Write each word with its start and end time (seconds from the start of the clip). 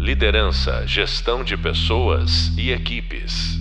Liderança, 0.00 0.86
gestão 0.86 1.44
de 1.44 1.58
pessoas 1.58 2.56
e 2.56 2.70
equipes. 2.70 3.58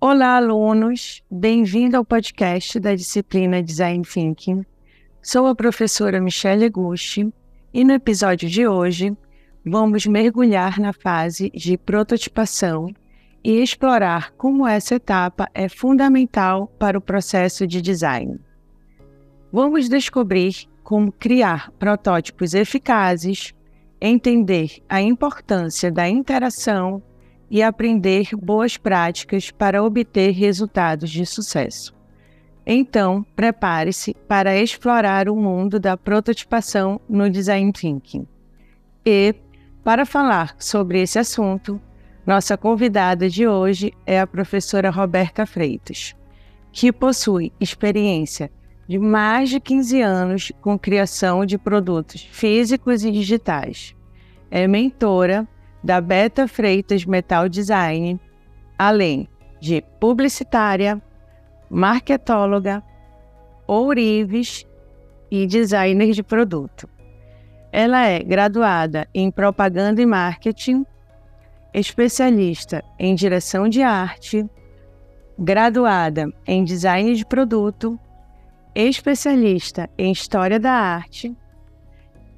Olá, 0.00 0.38
alunos! 0.38 1.22
Bem-vindo 1.30 1.96
ao 1.96 2.04
podcast 2.04 2.80
da 2.80 2.92
disciplina 2.96 3.62
Design 3.62 4.02
Thinking. 4.04 4.66
Sou 5.22 5.46
a 5.46 5.54
professora 5.54 6.20
Michelle 6.20 6.68
Gusti 6.68 7.32
e 7.72 7.84
no 7.84 7.92
episódio 7.92 8.50
de 8.50 8.66
hoje 8.66 9.16
vamos 9.64 10.04
mergulhar 10.04 10.80
na 10.80 10.92
fase 10.92 11.50
de 11.50 11.78
prototipação 11.78 12.92
e 13.44 13.62
explorar 13.62 14.32
como 14.32 14.66
essa 14.66 14.96
etapa 14.96 15.48
é 15.54 15.68
fundamental 15.68 16.66
para 16.80 16.98
o 16.98 17.00
processo 17.00 17.64
de 17.64 17.80
design. 17.80 18.40
Vamos 19.52 19.88
descobrir 19.88 20.66
como 20.84 21.10
criar 21.10 21.72
protótipos 21.72 22.52
eficazes, 22.54 23.54
entender 24.00 24.82
a 24.86 25.00
importância 25.00 25.90
da 25.90 26.06
interação 26.06 27.02
e 27.50 27.62
aprender 27.62 28.28
boas 28.36 28.76
práticas 28.76 29.50
para 29.50 29.82
obter 29.82 30.32
resultados 30.32 31.10
de 31.10 31.24
sucesso. 31.24 31.94
Então, 32.66 33.24
prepare-se 33.34 34.14
para 34.28 34.56
explorar 34.56 35.28
o 35.28 35.36
mundo 35.36 35.80
da 35.80 35.96
prototipação 35.96 37.00
no 37.08 37.28
Design 37.30 37.72
Thinking. 37.72 38.26
E, 39.04 39.34
para 39.82 40.06
falar 40.06 40.54
sobre 40.58 41.00
esse 41.00 41.18
assunto, 41.18 41.80
nossa 42.26 42.56
convidada 42.56 43.28
de 43.28 43.46
hoje 43.46 43.92
é 44.06 44.18
a 44.18 44.26
professora 44.26 44.90
Roberta 44.90 45.44
Freitas, 45.44 46.14
que 46.72 46.90
possui 46.90 47.52
experiência 47.60 48.50
de 48.88 48.98
mais 48.98 49.48
de 49.48 49.60
15 49.60 50.00
anos 50.00 50.52
com 50.60 50.78
criação 50.78 51.46
de 51.46 51.56
produtos 51.56 52.22
físicos 52.30 53.04
e 53.04 53.10
digitais. 53.10 53.94
É 54.50 54.66
mentora 54.66 55.48
da 55.82 56.00
Beta 56.00 56.46
Freitas 56.46 57.04
Metal 57.04 57.48
Design, 57.48 58.20
além 58.78 59.28
de 59.60 59.82
publicitária, 59.98 61.02
marketóloga, 61.70 62.82
ourives 63.66 64.66
e 65.30 65.46
designer 65.46 66.12
de 66.12 66.22
produto. 66.22 66.88
Ela 67.72 68.06
é 68.06 68.22
graduada 68.22 69.08
em 69.12 69.30
propaganda 69.30 70.00
e 70.00 70.06
marketing, 70.06 70.86
especialista 71.72 72.84
em 72.98 73.14
direção 73.14 73.68
de 73.68 73.82
arte, 73.82 74.48
graduada 75.36 76.32
em 76.46 76.62
design 76.62 77.14
de 77.14 77.26
produto 77.26 77.98
especialista 78.74 79.88
em 79.96 80.10
História 80.12 80.58
da 80.58 80.72
Arte. 80.72 81.34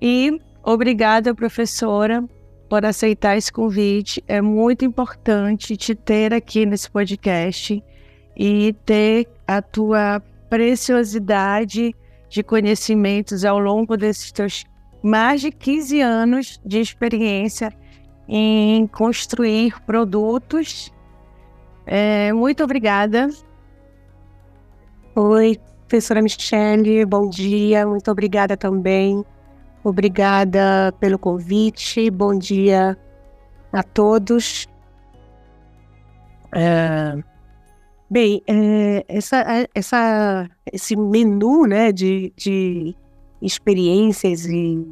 E 0.00 0.40
obrigada, 0.62 1.34
professora, 1.34 2.24
por 2.68 2.84
aceitar 2.84 3.36
esse 3.36 3.52
convite. 3.52 4.22
É 4.26 4.40
muito 4.40 4.84
importante 4.84 5.76
te 5.76 5.94
ter 5.94 6.34
aqui 6.34 6.66
nesse 6.66 6.90
podcast 6.90 7.82
e 8.36 8.74
ter 8.84 9.28
a 9.46 9.62
tua 9.62 10.20
preciosidade 10.50 11.94
de 12.28 12.42
conhecimentos 12.42 13.44
ao 13.44 13.58
longo 13.58 13.96
desses 13.96 14.30
teus 14.32 14.64
mais 15.02 15.40
de 15.40 15.50
15 15.50 16.00
anos 16.00 16.60
de 16.64 16.80
experiência 16.80 17.72
em 18.28 18.86
construir 18.88 19.80
produtos. 19.82 20.92
É, 21.86 22.32
muito 22.32 22.64
obrigada. 22.64 23.28
Oi, 25.14 25.58
Professora 25.88 26.20
Michele, 26.20 27.04
bom 27.04 27.28
dia, 27.28 27.86
muito 27.86 28.10
obrigada 28.10 28.56
também. 28.56 29.24
Obrigada 29.84 30.92
pelo 30.98 31.16
convite, 31.16 32.10
bom 32.10 32.36
dia 32.36 32.98
a 33.72 33.84
todos. 33.84 34.66
É, 36.52 37.16
bem, 38.10 38.42
é, 38.48 39.04
essa, 39.06 39.68
essa, 39.72 40.50
esse 40.72 40.96
menu 40.96 41.66
né, 41.66 41.92
de, 41.92 42.32
de 42.36 42.96
experiências 43.40 44.44
e 44.44 44.84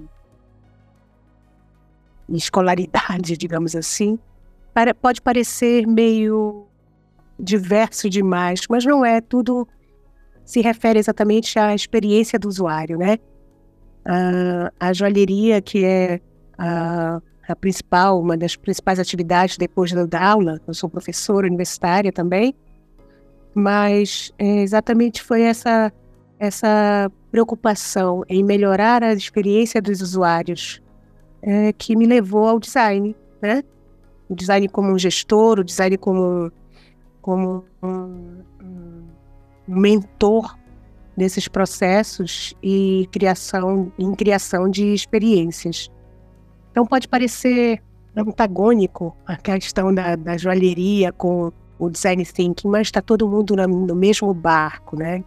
escolaridade, 2.29 3.35
digamos 3.37 3.75
assim, 3.75 4.17
para, 4.73 4.95
pode 4.95 5.21
parecer 5.21 5.89
meio 5.89 6.69
diverso 7.37 8.09
demais, 8.09 8.61
mas 8.71 8.85
não 8.85 9.05
é 9.05 9.21
tudo 9.21 9.67
se 10.45 10.61
refere 10.61 10.99
exatamente 10.99 11.59
à 11.59 11.75
experiência 11.75 12.39
do 12.39 12.49
usuário, 12.49 12.99
né? 12.99 13.19
A, 14.79 14.93
joalheria, 14.93 15.63
que 15.63 15.85
é 15.85 16.21
a, 16.59 17.21
a, 17.49 17.57
principal, 17.57 18.21
uma 18.21 18.37
das 18.37 18.55
principais 18.55 18.99
atividades 18.99 19.57
depois 19.57 19.93
da 19.93 20.23
aula, 20.23 20.61
eu 20.67 20.75
sou 20.75 20.91
professora 20.91 21.47
universitária 21.47 22.13
também, 22.13 22.55
mas 23.55 24.31
é, 24.39 24.61
exatamente 24.61 25.23
foi 25.23 25.43
essa, 25.43 25.91
essa 26.39 27.11
preocupação 27.31 28.25
em 28.29 28.45
melhorar 28.45 29.03
a 29.03 29.15
experiência 29.15 29.81
dos 29.81 30.03
usuários 30.03 30.83
é, 31.41 31.73
que 31.73 31.97
me 31.97 32.07
levou 32.07 32.47
ao 32.47 32.59
design, 32.59 33.17
né? 33.41 33.63
O 34.29 34.35
design 34.35 34.69
como 34.69 34.91
um 34.91 34.99
gestor, 34.99 35.61
o 35.61 35.65
design 35.65 35.97
como, 35.97 36.51
como 37.23 37.65
um 37.83 38.43
mentor 39.67 40.57
nesses 41.17 41.49
processos 41.49 42.55
e 42.63 43.09
criação 43.13 43.93
em 43.99 44.15
criação 44.15 44.69
de 44.69 44.93
experiências. 44.93 45.91
Então 46.71 46.85
pode 46.85 47.09
parecer 47.09 47.83
antagônico 48.17 49.17
a 49.27 49.37
questão 49.37 49.95
da, 49.95 50.17
da 50.17 50.37
joalheria 50.37 51.13
com 51.13 51.53
o 51.79 51.91
design 51.91 52.25
thinking, 52.25 52.69
mas 52.69 52.89
está 52.89 53.01
todo 53.01 53.29
mundo 53.29 53.55
no, 53.57 53.95
mesmo 53.95 54.33
barco, 54.33 54.97
né? 54.97 55.25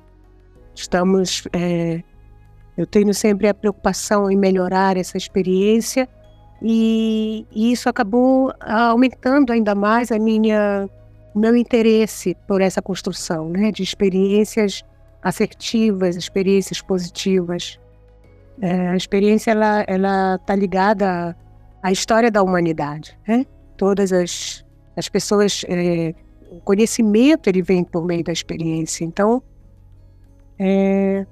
Estamos, 0.73 1.47
é, 1.53 2.03
eu 2.77 2.85
tenho 2.85 3.13
sempre 3.13 3.47
a 3.47 3.53
preocupação 3.53 4.29
em 4.29 4.37
melhorar 4.37 4.97
essa 4.97 5.17
experiência 5.17 6.07
e, 6.61 7.45
e 7.51 7.71
isso 7.71 7.89
acabou 7.89 8.53
aumentando 8.61 9.51
ainda 9.51 9.75
mais 9.75 10.11
a 10.11 10.19
minha 10.19 10.89
meu 11.37 11.55
interesse 11.55 12.35
por 12.47 12.61
essa 12.61 12.81
construção, 12.81 13.49
né, 13.49 13.71
de 13.71 13.83
experiências 13.83 14.83
assertivas, 15.21 16.15
experiências 16.15 16.81
positivas. 16.81 17.79
É, 18.61 18.89
a 18.89 18.95
experiência 18.95 19.51
ela 19.51 19.83
ela 19.87 20.35
está 20.35 20.55
ligada 20.55 21.35
à, 21.83 21.91
história 21.91 22.31
da 22.31 22.41
humanidade, 22.41 23.17
né? 23.27 23.45
Todas 23.77 24.11
as 24.11 24.65
as 24.95 25.07
pessoas, 25.07 25.63
é, 25.67 26.15
o 26.49 26.59
conhecimento 26.61 27.47
ele 27.47 27.61
vem 27.61 27.83
por 27.83 28.03
meio 28.03 28.23
da 28.23 28.31
experiência. 28.31 29.03
Então 29.03 29.43
é, 30.57 31.25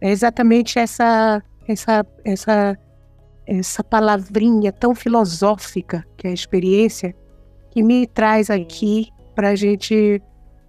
é 0.00 0.10
exatamente 0.10 0.78
essa 0.78 1.42
essa 1.66 2.06
essa 2.24 2.78
essa 3.46 3.82
palavrinha 3.82 4.70
tão 4.70 4.94
filosófica 4.94 6.04
que 6.16 6.26
é 6.26 6.30
a 6.30 6.34
experiência 6.34 7.14
que 7.70 7.82
me 7.82 8.06
traz 8.06 8.50
aqui 8.50 9.08
para 9.38 9.50
a 9.50 9.54
gente 9.54 10.20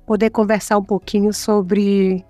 poder 0.05 0.29
conversar 0.29 0.77
um 0.77 0.83
pouquinho 0.83 1.33
sobre 1.33 2.23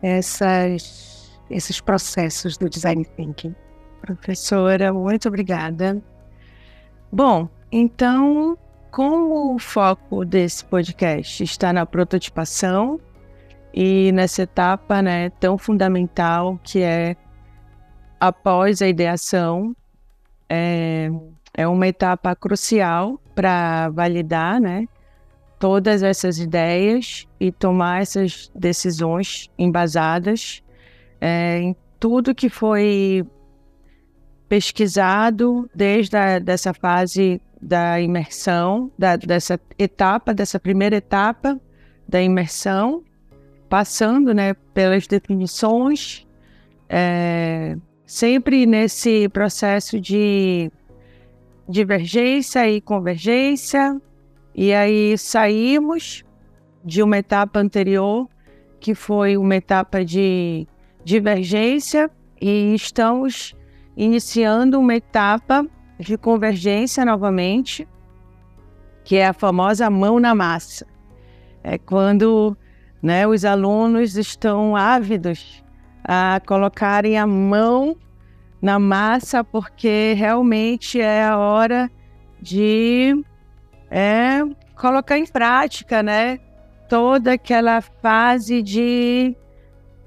essas, 0.00 1.40
esses 1.50 1.80
processos 1.80 2.56
do 2.56 2.70
design 2.70 3.04
thinking. 3.04 3.52
Professora, 4.00 4.92
muito 4.92 5.26
obrigada. 5.26 6.00
Bom, 7.10 7.48
então, 7.72 8.56
como 8.92 9.56
o 9.56 9.58
foco 9.58 10.24
desse 10.24 10.64
podcast 10.64 11.42
está 11.42 11.72
na 11.72 11.84
prototipação 11.84 13.00
e 13.74 14.12
nessa 14.12 14.42
etapa 14.42 15.02
né, 15.02 15.30
tão 15.30 15.58
fundamental 15.58 16.60
que 16.62 16.80
é 16.80 17.16
após 18.20 18.80
a 18.80 18.86
ideação, 18.86 19.74
é, 20.48 21.10
é 21.52 21.66
uma 21.66 21.88
etapa 21.88 22.36
crucial 22.36 23.20
para 23.34 23.88
validar 23.88 24.60
né, 24.60 24.86
todas 25.58 26.02
essas 26.02 26.38
ideias 26.38 27.26
e 27.40 27.50
tomar 27.50 28.02
essas 28.02 28.50
decisões 28.54 29.50
embasadas 29.58 30.62
é, 31.20 31.58
em 31.58 31.76
tudo 31.98 32.34
que 32.34 32.48
foi 32.48 33.26
pesquisado 34.48 35.68
desde 35.74 36.16
a, 36.16 36.38
dessa 36.38 36.72
fase 36.72 37.40
da 37.60 38.00
imersão, 38.00 38.90
da, 38.98 39.16
dessa 39.16 39.58
etapa, 39.78 40.34
dessa 40.34 40.60
primeira 40.60 40.96
etapa 40.96 41.58
da 42.08 42.22
imersão, 42.22 43.02
passando 43.68 44.32
né, 44.32 44.54
pelas 44.72 45.06
definições, 45.06 46.26
é, 46.88 47.76
sempre 48.04 48.66
nesse 48.66 49.28
processo 49.30 50.00
de 50.00 50.70
divergência 51.68 52.70
e 52.70 52.80
convergência, 52.80 54.00
e 54.58 54.72
aí 54.72 55.18
saímos 55.18 56.24
de 56.82 57.02
uma 57.02 57.18
etapa 57.18 57.60
anterior, 57.60 58.26
que 58.80 58.94
foi 58.94 59.36
uma 59.36 59.54
etapa 59.54 60.02
de 60.02 60.66
divergência, 61.04 62.10
e 62.40 62.74
estamos 62.74 63.54
iniciando 63.94 64.80
uma 64.80 64.94
etapa 64.94 65.66
de 65.98 66.16
convergência 66.16 67.04
novamente, 67.04 67.86
que 69.04 69.16
é 69.16 69.26
a 69.26 69.34
famosa 69.34 69.90
mão 69.90 70.18
na 70.18 70.34
massa. 70.34 70.86
É 71.62 71.76
quando 71.76 72.56
né, 73.02 73.26
os 73.26 73.44
alunos 73.44 74.16
estão 74.16 74.74
ávidos 74.74 75.62
a 76.02 76.40
colocarem 76.46 77.18
a 77.18 77.26
mão 77.26 77.94
na 78.62 78.78
massa, 78.78 79.44
porque 79.44 80.14
realmente 80.16 80.98
é 80.98 81.24
a 81.24 81.36
hora 81.36 81.90
de 82.40 83.22
é, 83.90 84.40
colocar 84.74 85.18
em 85.18 85.26
prática, 85.26 86.02
né? 86.02 86.38
Toda 86.88 87.32
aquela 87.32 87.80
fase 87.80 88.62
de 88.62 89.36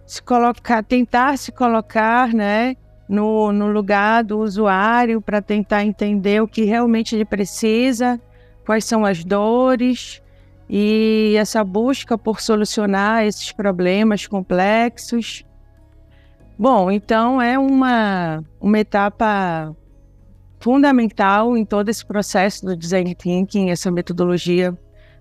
se 0.05 0.21
colocar, 0.21 0.83
tentar 0.83 1.37
se 1.37 1.51
colocar, 1.51 2.33
né? 2.33 2.75
No, 3.07 3.51
no 3.51 3.67
lugar 3.67 4.23
do 4.23 4.37
usuário 4.39 5.19
para 5.19 5.41
tentar 5.41 5.83
entender 5.83 6.41
o 6.43 6.47
que 6.47 6.63
realmente 6.63 7.15
ele 7.15 7.25
precisa, 7.25 8.21
quais 8.63 8.85
são 8.85 9.03
as 9.03 9.23
dores 9.23 10.21
e 10.69 11.33
essa 11.35 11.63
busca 11.63 12.15
por 12.15 12.39
solucionar 12.39 13.25
esses 13.25 13.51
problemas 13.51 14.27
complexos. 14.27 15.43
Bom, 16.57 16.91
então 16.91 17.41
é 17.41 17.57
uma, 17.57 18.43
uma 18.61 18.77
etapa 18.77 19.75
fundamental 20.59 21.55
em 21.55 21.63
todo 21.63 21.89
esse 21.89 22.05
processo 22.05 22.65
do 22.65 22.75
design 22.75 23.15
thinking, 23.15 23.69
essa 23.69 23.89
metodologia 23.89 24.77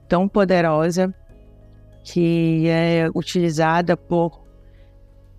tão 0.08 0.28
poderosa 0.28 1.14
que 2.02 2.66
é 2.68 3.08
utilizada 3.14 3.96
por 3.96 4.42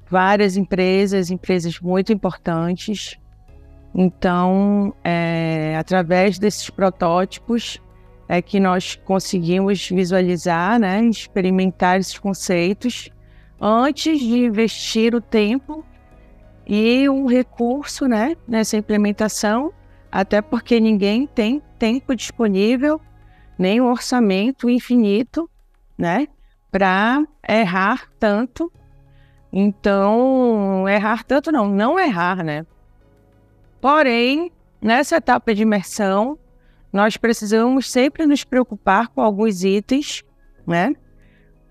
várias 0.10 0.56
empresas, 0.56 1.32
empresas 1.32 1.80
muito 1.80 2.14
importantes. 2.14 3.18
Então, 3.94 4.94
é, 5.04 5.76
através 5.78 6.38
desses 6.38 6.70
protótipos, 6.70 7.82
é 8.28 8.42
que 8.42 8.60
nós 8.60 8.96
conseguimos 8.96 9.90
visualizar, 9.90 10.80
né, 10.80 11.04
experimentar 11.06 12.00
esses 12.00 12.18
conceitos 12.18 13.10
antes 13.60 14.20
de 14.20 14.46
investir 14.46 15.16
o 15.16 15.22
tempo 15.22 15.84
e 16.68 17.10
um 17.10 17.26
recurso 17.26 18.08
né, 18.08 18.36
nessa 18.48 18.78
implementação 18.78 19.74
até 20.12 20.42
porque 20.42 20.80
ninguém 20.80 21.28
tem 21.28 21.62
tempo 21.78 22.16
disponível, 22.16 23.00
nem 23.58 23.80
um 23.80 23.90
orçamento 23.90 24.70
infinito, 24.70 25.50
né, 25.98 26.28
para 26.72 27.26
errar 27.48 28.10
tanto. 28.20 28.72
Então, 29.52 30.88
errar 30.88 31.24
tanto 31.24 31.52
não, 31.52 31.68
não 31.68 32.00
errar, 32.00 32.44
né? 32.44 32.66
Porém, 33.82 34.52
nessa 34.82 35.18
etapa 35.18 35.54
de 35.54 35.64
imersão, 35.64 36.38
nós 36.92 37.18
precisamos 37.18 37.90
sempre 37.90 38.26
nos 38.26 38.44
preocupar 38.44 39.08
com 39.08 39.22
alguns 39.22 39.64
itens, 39.64 40.24
né? 40.66 40.94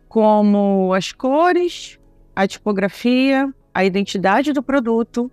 Como 0.09 0.93
as 0.95 1.13
cores, 1.13 1.99
a 2.35 2.47
tipografia, 2.47 3.53
a 3.75 3.85
identidade 3.85 4.53
do 4.53 4.63
produto, 4.63 5.31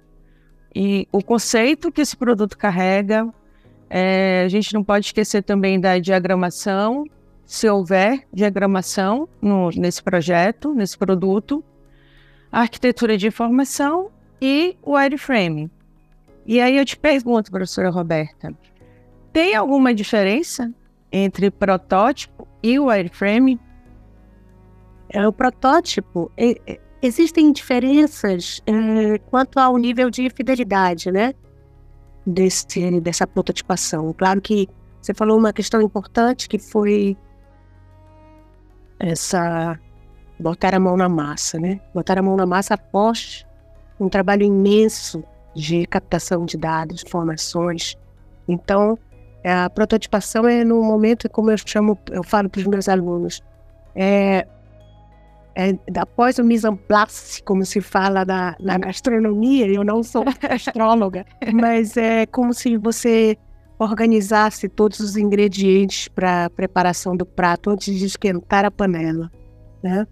e 0.76 1.08
o 1.12 1.24
conceito 1.24 1.92
que 1.92 2.02
esse 2.02 2.18
produto 2.18 2.58
carrega. 2.58 3.28
É, 3.90 4.44
a 4.46 4.50
gente 4.50 4.74
não 4.74 4.84
pode 4.84 5.06
esquecer 5.06 5.42
também 5.44 5.80
da 5.80 5.98
diagramação, 5.98 7.06
se 7.46 7.70
houver 7.70 8.28
diagramação 8.34 9.30
no, 9.42 9.70
nesse 9.70 10.04
projeto, 10.04 10.74
nesse 10.74 10.98
produto, 10.98 11.64
a 12.52 12.62
arquitetura 12.62 13.18
de 13.18 13.28
informação 13.28 14.10
e 14.42 14.76
o 14.82 14.94
wireframe. 14.94 15.72
E 16.46 16.60
aí 16.60 16.78
eu 16.78 16.86
te 16.86 16.98
pergunto, 16.98 17.52
professora 17.52 17.90
Roberta, 17.90 18.54
tem 19.32 19.56
alguma 19.56 19.94
diferença 19.94 20.74
entre 21.12 21.50
protótipo 21.50 22.48
e 22.62 22.80
wireframe? 22.80 23.60
É, 25.10 25.26
o 25.28 25.32
protótipo, 25.32 26.32
Existem 27.06 27.52
diferenças 27.52 28.64
é, 28.66 29.20
quanto 29.30 29.60
ao 29.60 29.78
nível 29.78 30.10
de 30.10 30.28
fidelidade, 30.32 31.12
né? 31.12 31.34
Desse, 32.26 33.00
dessa 33.00 33.28
prototipação. 33.28 34.12
Claro 34.14 34.42
que 34.42 34.68
você 35.00 35.14
falou 35.14 35.38
uma 35.38 35.54
questão 35.54 35.80
importante 35.84 36.50
que 36.50 36.58
foi 36.58 37.16
essa 39.00 39.80
botar 40.40 40.74
a 40.74 40.80
mão 40.80 40.98
na 40.98 41.08
massa, 41.08 41.60
né? 41.60 41.80
Botar 41.94 42.18
a 42.18 42.24
mão 42.24 42.36
na 42.36 42.46
massa 42.48 42.74
após 42.74 43.46
um 44.00 44.10
trabalho 44.10 44.42
imenso 44.42 45.24
de 45.56 45.86
captação 45.86 46.44
de 46.44 46.58
dados, 46.58 47.04
informações. 47.04 47.96
Então, 48.48 48.98
a 49.44 49.70
prototipação 49.70 50.48
é 50.48 50.64
no 50.64 50.82
momento, 50.82 51.30
como 51.30 51.52
eu 51.52 51.58
chamo, 51.64 51.98
eu 52.10 52.24
falo 52.24 52.50
para 52.50 52.62
os 52.62 52.66
meus 52.66 52.90
alunos, 52.90 53.44
é 53.96 54.48
é, 55.56 55.78
após 55.98 56.38
o 56.38 56.44
mise 56.44 56.68
en 56.68 56.76
place, 56.76 57.42
como 57.44 57.66
se 57.66 57.80
fala 57.80 58.26
na, 58.26 58.56
na 58.60 58.78
gastronomia, 58.78 59.68
eu 59.68 59.86
não 59.86 60.04
sou 60.04 60.26
astróloga, 60.50 61.26
mas 61.54 61.96
é 61.96 62.26
como 62.26 62.54
se 62.54 62.78
você 62.78 63.38
organizasse 63.80 64.68
todos 64.68 65.00
os 65.00 65.16
ingredientes 65.16 66.10
para 66.10 66.46
a 66.46 66.50
preparação 66.50 67.16
do 67.16 67.26
prato 67.26 67.70
antes 67.70 67.98
de 67.98 68.06
esquentar 68.06 68.66
a 68.66 68.72
panela, 68.72 69.32
né? 69.82 70.06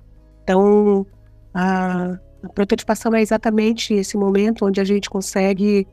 Então, 0.44 1.06
a, 1.54 2.18
a 2.44 2.50
prototipação 2.54 3.14
é 3.14 3.22
exatamente 3.22 3.94
esse 3.94 4.18
momento 4.18 4.66
onde 4.66 4.80
a 4.80 4.84
gente 4.84 5.10
consegue 5.10 5.88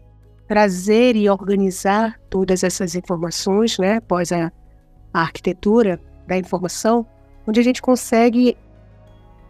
trazer 0.47 1.15
e 1.15 1.29
organizar 1.29 2.21
todas 2.29 2.65
essas 2.65 2.97
informações, 2.97 3.79
né, 3.79 3.99
após 3.99 4.33
a, 4.33 4.51
a 5.13 5.21
arquitetura 5.21 6.01
da 6.27 6.37
informação, 6.37 7.07
onde 7.47 7.61
a 7.61 7.63
gente 7.63 7.81
consegue 7.81 8.57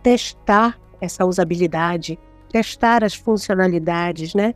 testar 0.02 0.78
essa 1.00 1.24
usabilidade, 1.24 2.18
testar 2.50 3.04
as 3.04 3.14
funcionalidades, 3.14 4.34
né? 4.34 4.54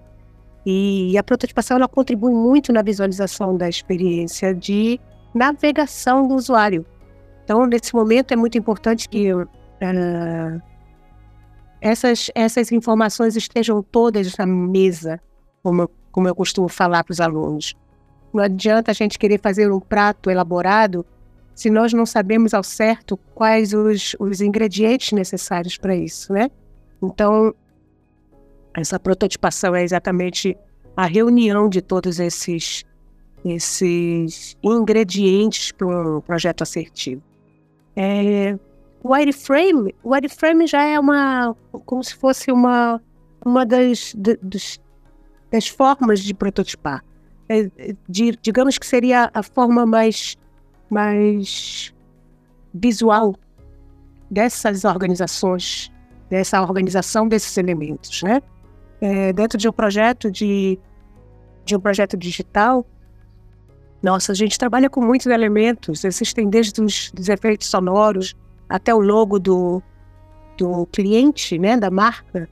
E 0.67 1.17
a 1.19 1.23
prototipação 1.23 1.77
ela 1.77 1.89
contribui 1.89 2.33
muito 2.33 2.73
na 2.73 2.83
visualização 2.83 3.57
da 3.57 3.69
experiência 3.69 4.55
de 4.55 4.99
navegação 5.35 6.27
do 6.27 6.35
usuário. 6.35 6.87
Então, 7.45 7.67
nesse 7.67 7.95
momento 7.95 8.33
é 8.33 8.37
muito 8.37 8.57
importante 8.57 9.09
que 9.09 9.33
uh, 9.35 9.45
essas, 11.81 12.31
essas 12.35 12.73
informações 12.73 13.37
estejam 13.37 13.83
todas 13.83 14.35
na 14.39 14.47
mesa, 14.47 15.21
como, 15.63 15.91
como 16.11 16.27
eu 16.27 16.35
costumo 16.35 16.69
falar 16.69 17.05
para 17.05 17.13
os 17.13 17.21
alunos. 17.21 17.75
Não 18.33 18.43
adianta 18.43 18.91
a 18.91 18.95
gente 18.95 19.19
querer 19.19 19.39
fazer 19.39 19.71
um 19.71 19.79
prato 19.79 20.31
elaborado 20.31 21.05
se 21.55 21.71
nós 21.71 21.93
não 21.93 22.05
sabemos 22.05 22.53
ao 22.53 22.63
certo 22.63 23.17
quais 23.35 23.73
os, 23.73 24.17
os 24.19 24.41
ingredientes 24.41 25.13
necessários 25.13 25.77
para 25.79 25.95
isso, 25.95 26.33
né? 26.33 26.51
Então, 27.03 27.55
essa 28.75 28.99
prototipação 28.99 29.75
é 29.75 29.83
exatamente 29.83 30.57
a 30.97 31.07
reunião 31.07 31.69
de 31.69 31.81
todos 31.81 32.19
esses, 32.19 32.85
esses 33.45 34.57
ingredientes 34.63 35.73
para 35.73 35.87
um 35.87 36.21
projeto 36.21 36.63
assertivo. 36.63 37.23
É, 37.97 38.59
o 39.03 39.13
wireframe, 39.13 39.95
o 40.03 40.13
wireframe 40.13 40.67
já 40.67 40.83
é 40.83 40.99
uma, 40.99 41.55
como 41.85 42.03
se 42.03 42.15
fosse 42.15 42.51
uma, 42.51 43.01
uma 43.45 43.65
das, 43.65 44.15
dos, 44.15 44.81
das 45.53 45.69
formas 45.69 46.21
de 46.21 46.35
prototipar. 46.35 47.05
É, 47.49 47.69
de, 48.09 48.39
digamos 48.41 48.79
que 48.79 48.87
seria 48.87 49.31
a 49.35 49.43
forma 49.43 49.85
mais 49.85 50.37
mais 50.91 51.95
visual 52.73 53.35
dessas 54.31 54.85
organizações, 54.85 55.93
dessa 56.29 56.61
organização 56.61 57.29
desses 57.29 57.57
elementos, 57.57 58.23
né? 58.23 58.43
É, 59.01 59.33
dentro 59.33 59.59
de 59.59 59.69
um 59.69 59.73
projeto 59.73 60.31
de, 60.31 60.79
de 61.65 61.77
um 61.77 61.81
projeto 61.81 62.17
digital, 62.17 62.87
nossa, 64.03 64.33
a 64.33 64.35
gente 64.35 64.59
trabalha 64.59 64.91
com 64.91 65.01
muitos 65.01 65.27
elementos, 65.27 66.05
existem 66.05 66.49
desde 66.49 66.81
os 66.83 67.11
dos 67.13 67.29
efeitos 67.29 67.69
sonoros 67.69 68.35
até 68.69 68.95
o 68.95 69.01
logo 69.01 69.39
do, 69.39 69.83
do 70.59 70.87
cliente, 70.87 71.59
né, 71.59 71.77
da 71.77 71.91
marca 71.91 72.49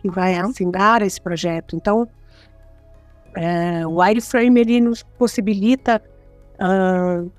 que 0.00 0.10
vai 0.10 0.36
assinar 0.36 1.02
esse 1.02 1.20
projeto. 1.20 1.76
Então, 1.76 2.08
é, 3.34 3.86
o 3.86 4.00
wireframe 4.00 4.60
ele 4.60 4.80
nos 4.80 5.02
possibilita 5.02 6.02
uh, 6.54 7.30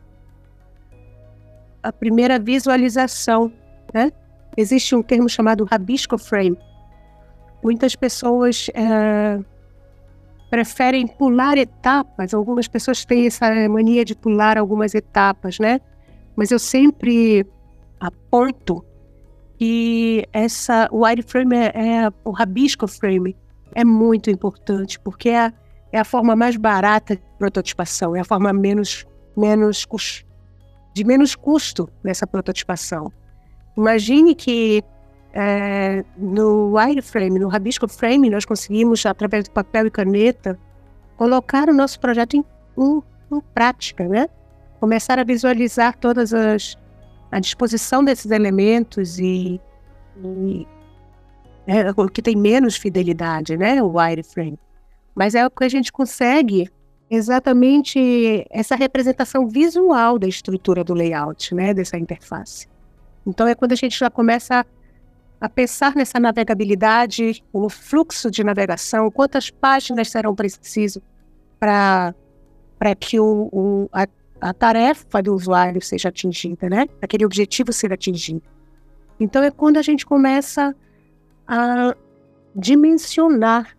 a 1.81 1.91
primeira 1.91 2.39
visualização, 2.39 3.51
né? 3.93 4.11
Existe 4.57 4.95
um 4.95 5.01
termo 5.01 5.29
chamado 5.29 5.63
rabisco 5.63 6.17
frame. 6.17 6.57
Muitas 7.63 7.95
pessoas 7.95 8.69
é, 8.73 9.39
preferem 10.49 11.07
pular 11.07 11.57
etapas. 11.57 12.33
Algumas 12.33 12.67
pessoas 12.67 13.05
têm 13.05 13.27
essa 13.27 13.49
mania 13.69 14.03
de 14.03 14.15
pular 14.15 14.57
algumas 14.57 14.95
etapas, 14.95 15.59
né? 15.59 15.79
Mas 16.35 16.51
eu 16.51 16.59
sempre 16.59 17.45
aponto 17.99 18.83
que 19.57 20.25
essa 20.31 20.89
wireframe 20.91 21.55
é, 21.55 21.71
é 21.75 22.09
o 22.23 22.31
rabisco 22.31 22.87
frame, 22.87 23.35
é 23.75 23.83
muito 23.83 24.29
importante, 24.29 24.97
porque 24.99 25.29
é 25.29 25.47
a, 25.47 25.53
é 25.91 25.99
a 25.99 26.05
forma 26.05 26.33
mais 26.35 26.55
barata 26.55 27.17
de 27.17 27.21
prototipação, 27.37 28.15
é 28.15 28.21
a 28.21 28.23
forma 28.23 28.53
menos, 28.53 29.05
menos 29.35 29.85
de 30.99 31.05
menos 31.05 31.33
custo 31.33 31.89
nessa 32.03 32.27
prototipação. 32.27 33.09
Imagine 33.77 34.35
que 34.35 34.83
é, 35.33 36.03
no 36.17 36.75
wireframe, 36.75 37.39
no 37.39 37.47
rabisco 37.47 37.87
frame, 37.87 38.29
nós 38.29 38.43
conseguimos, 38.43 39.05
através 39.05 39.45
do 39.45 39.51
papel 39.51 39.87
e 39.87 39.91
caneta, 39.91 40.59
colocar 41.15 41.69
o 41.69 41.73
nosso 41.73 42.01
projeto 42.01 42.35
em, 42.35 42.43
em, 42.77 43.01
em 43.31 43.39
prática, 43.53 44.05
né? 44.09 44.27
Começar 44.81 45.17
a 45.19 45.23
visualizar 45.23 45.97
todas 45.97 46.33
as 46.33 46.77
a 47.31 47.39
disposição 47.39 48.03
desses 48.03 48.31
elementos 48.31 49.19
e, 49.19 49.61
e 50.21 50.67
é, 51.67 51.91
o 51.95 52.09
que 52.09 52.21
tem 52.21 52.35
menos 52.35 52.75
fidelidade, 52.75 53.55
né? 53.55 53.81
O 53.81 53.93
wireframe. 53.97 54.59
Mas 55.15 55.33
é 55.33 55.45
o 55.45 55.49
que 55.49 55.63
a 55.63 55.69
gente 55.69 55.93
consegue 55.93 56.69
exatamente 57.09 58.45
essa 58.49 58.75
representação 58.75 59.47
visual 59.47 60.19
da 60.19 60.27
estrutura 60.27 60.83
do 60.83 60.93
layout, 60.93 61.55
né? 61.55 61.73
Dessa 61.73 61.97
interface. 61.97 62.67
Então 63.25 63.47
é 63.47 63.55
quando 63.55 63.71
a 63.71 63.75
gente 63.75 63.97
já 63.97 64.09
começa 64.09 64.65
a 65.41 65.49
pensar 65.49 65.95
nessa 65.95 66.19
navegabilidade, 66.19 67.43
no 67.53 67.69
fluxo 67.69 68.29
de 68.29 68.43
navegação, 68.43 69.09
quantas 69.09 69.49
páginas 69.49 70.09
serão 70.09 70.35
precisas 70.35 71.01
para 71.59 72.13
que 72.99 73.19
o, 73.19 73.49
o, 73.51 73.89
a, 73.91 74.05
a, 74.41 74.53
tarefa 74.53 75.21
do 75.21 75.33
usuário 75.33 75.81
seja 75.81 76.09
atingida, 76.09 76.69
né? 76.69 76.87
Aquele 77.01 77.25
objetivo 77.25 77.71
ser 77.71 77.93
atingido. 77.93 78.43
Então 79.19 79.41
é 79.41 79.49
quando 79.49 79.77
a 79.77 79.81
gente 79.81 80.05
começa 80.05 80.75
a 81.47 81.95
dimensionar, 82.55 83.75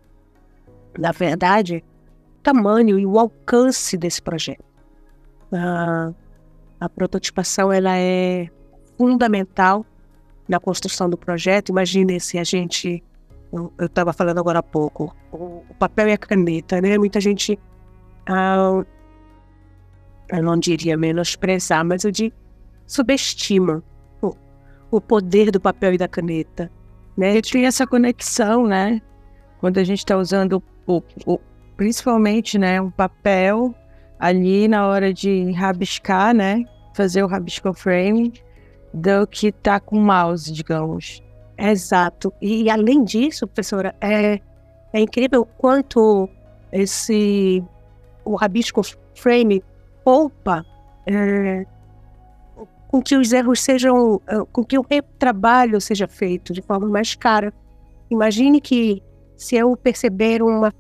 na 0.99 1.13
verdade, 1.13 1.85
tamanho 2.43 2.99
e 2.99 3.07
o 3.07 3.19
alcance 3.19 3.97
desse 3.97 4.21
projeto. 4.21 4.65
A, 5.53 6.13
a 6.81 6.89
prototipação 6.89 7.73
ela 7.73 7.97
é 7.97 8.49
fundamental 8.97 9.85
na 10.49 10.59
construção 10.59 11.09
do 11.09 11.17
projeto. 11.17 11.71
Imagine 11.71 12.21
se 12.21 12.39
a 12.39 12.45
gente, 12.45 13.03
eu 13.53 13.87
estava 13.87 14.13
falando 14.13 14.39
agora 14.39 14.61
há 14.61 14.63
pouco, 14.63 15.15
o, 15.33 15.63
o, 15.69 15.75
papel 15.79 16.09
e 16.09 16.13
a 16.13 16.19
caneta, 16.19 16.81
né? 16.81 16.99
Muita 16.99 17.21
gente, 17.21 17.59
ah, 18.27 18.85
eu 20.33 20.43
não 20.43 20.59
diria 20.59 20.97
menosprezar, 20.97 21.85
mas 21.85 22.05
eu 22.05 22.11
digo 22.11 22.35
subestima 22.91 23.85
o, 24.21 24.35
o 24.91 25.01
poder 25.01 25.53
do 25.53 25.61
papel 25.61 25.95
e 25.95 25.99
da 25.99 26.09
caneta. 26.09 26.71
Né? 27.17 27.37
E 27.37 27.43
tem 27.43 27.65
essa 27.65 27.87
conexão, 27.87 28.67
né? 28.67 29.01
Quando 29.61 29.79
a 29.79 29.85
gente 29.85 30.01
está 30.01 30.17
usando 30.17 30.63
o, 30.87 31.03
o, 31.25 31.39
principalmente, 31.81 32.59
né, 32.59 32.79
um 32.79 32.91
papel 32.91 33.75
ali 34.19 34.69
na 34.69 34.87
hora 34.87 35.15
de 35.15 35.51
rabiscar, 35.53 36.35
né? 36.35 36.63
Fazer 36.95 37.23
o 37.23 37.27
rabisco 37.27 37.73
frame 37.73 38.35
do 38.93 39.27
que 39.27 39.51
tá 39.51 39.81
com 39.81 39.97
o 39.97 40.03
mouse, 40.03 40.53
digamos. 40.53 41.23
Exato. 41.57 42.31
E 42.39 42.69
além 42.69 43.03
disso, 43.03 43.47
professora, 43.47 43.95
é, 43.99 44.39
é 44.93 45.01
incrível 45.01 45.47
quanto 45.57 46.29
esse 46.71 47.65
o 48.27 48.35
rabisco 48.37 48.83
frame 49.15 49.65
poupa 50.05 50.67
é, 51.07 51.65
com 52.89 53.01
que 53.01 53.17
os 53.17 53.33
erros 53.33 53.59
sejam, 53.59 54.21
é, 54.27 54.45
com 54.53 54.63
que 54.63 54.79
o 54.79 54.83
retrabalho 54.83 55.81
seja 55.81 56.07
feito 56.07 56.53
de 56.53 56.61
forma 56.61 56.87
mais 56.87 57.15
cara. 57.15 57.55
Imagine 58.11 58.61
que 58.61 59.03
se 59.35 59.57
eu 59.57 59.75
perceber 59.79 60.43
uma 60.43 60.71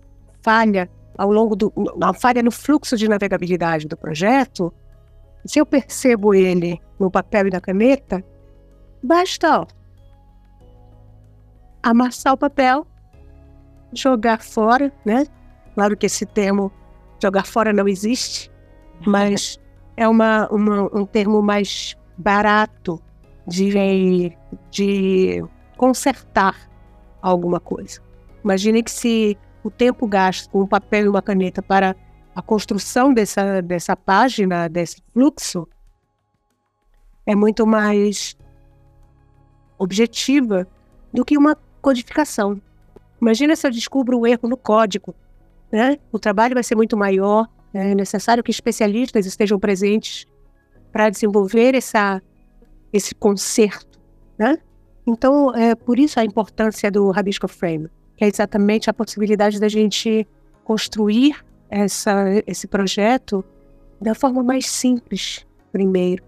falha 0.42 0.90
ao 1.16 1.30
longo 1.30 1.54
do, 1.54 1.72
uma 1.76 2.14
falha 2.14 2.42
no 2.42 2.50
fluxo 2.50 2.96
de 2.96 3.08
navegabilidade 3.08 3.86
do 3.86 3.96
projeto, 3.96 4.72
se 5.44 5.58
eu 5.58 5.66
percebo 5.66 6.34
ele 6.34 6.80
no 6.98 7.10
papel 7.10 7.48
e 7.48 7.50
na 7.50 7.60
caneta, 7.60 8.24
basta 9.02 9.60
ó, 9.60 9.66
amassar 11.82 12.34
o 12.34 12.38
papel, 12.38 12.86
jogar 13.92 14.42
fora, 14.42 14.92
né? 15.04 15.26
Claro 15.74 15.96
que 15.96 16.06
esse 16.06 16.26
termo 16.26 16.70
jogar 17.22 17.46
fora 17.46 17.72
não 17.72 17.88
existe, 17.88 18.50
mas 19.06 19.58
é 19.96 20.08
uma, 20.08 20.48
uma, 20.48 20.82
um 20.96 21.04
termo 21.04 21.42
mais 21.42 21.96
barato 22.16 23.00
de, 23.46 24.36
de 24.70 25.44
consertar 25.76 26.56
alguma 27.20 27.60
coisa. 27.60 28.00
Imagine 28.44 28.82
que 28.82 28.90
se 28.90 29.38
o 29.62 29.70
tempo 29.70 30.06
gasto 30.06 30.48
com 30.50 30.62
um 30.62 30.66
papel 30.66 31.06
e 31.06 31.08
uma 31.08 31.22
caneta 31.22 31.62
para 31.62 31.94
a 32.34 32.42
construção 32.42 33.12
dessa, 33.12 33.60
dessa 33.60 33.96
página, 33.96 34.68
desse 34.68 35.02
fluxo, 35.12 35.68
é 37.26 37.34
muito 37.34 37.66
mais 37.66 38.36
objetiva 39.78 40.66
do 41.12 41.24
que 41.24 41.36
uma 41.36 41.56
codificação. 41.80 42.60
Imagina 43.20 43.54
se 43.54 43.66
eu 43.66 43.70
descubro 43.70 44.18
um 44.18 44.26
erro 44.26 44.48
no 44.48 44.56
código. 44.56 45.14
Né? 45.70 45.98
O 46.10 46.18
trabalho 46.18 46.54
vai 46.54 46.62
ser 46.62 46.74
muito 46.74 46.96
maior, 46.96 47.48
é 47.72 47.94
necessário 47.94 48.42
que 48.42 48.50
especialistas 48.50 49.26
estejam 49.26 49.58
presentes 49.58 50.26
para 50.90 51.08
desenvolver 51.08 51.74
essa, 51.74 52.20
esse 52.92 53.14
conserto. 53.14 54.00
Né? 54.38 54.58
Então, 55.06 55.54
é 55.54 55.74
por 55.74 55.98
isso 55.98 56.18
a 56.18 56.24
importância 56.24 56.90
do 56.90 57.10
Rabisco 57.10 57.46
Frame, 57.46 57.88
que 58.20 58.24
é 58.24 58.28
exatamente 58.28 58.90
a 58.90 58.92
possibilidade 58.92 59.58
da 59.58 59.66
gente 59.66 60.28
construir 60.62 61.42
essa, 61.70 62.12
esse 62.46 62.66
projeto 62.66 63.42
da 63.98 64.14
forma 64.14 64.42
mais 64.42 64.66
simples, 64.66 65.46
primeiro. 65.72 66.22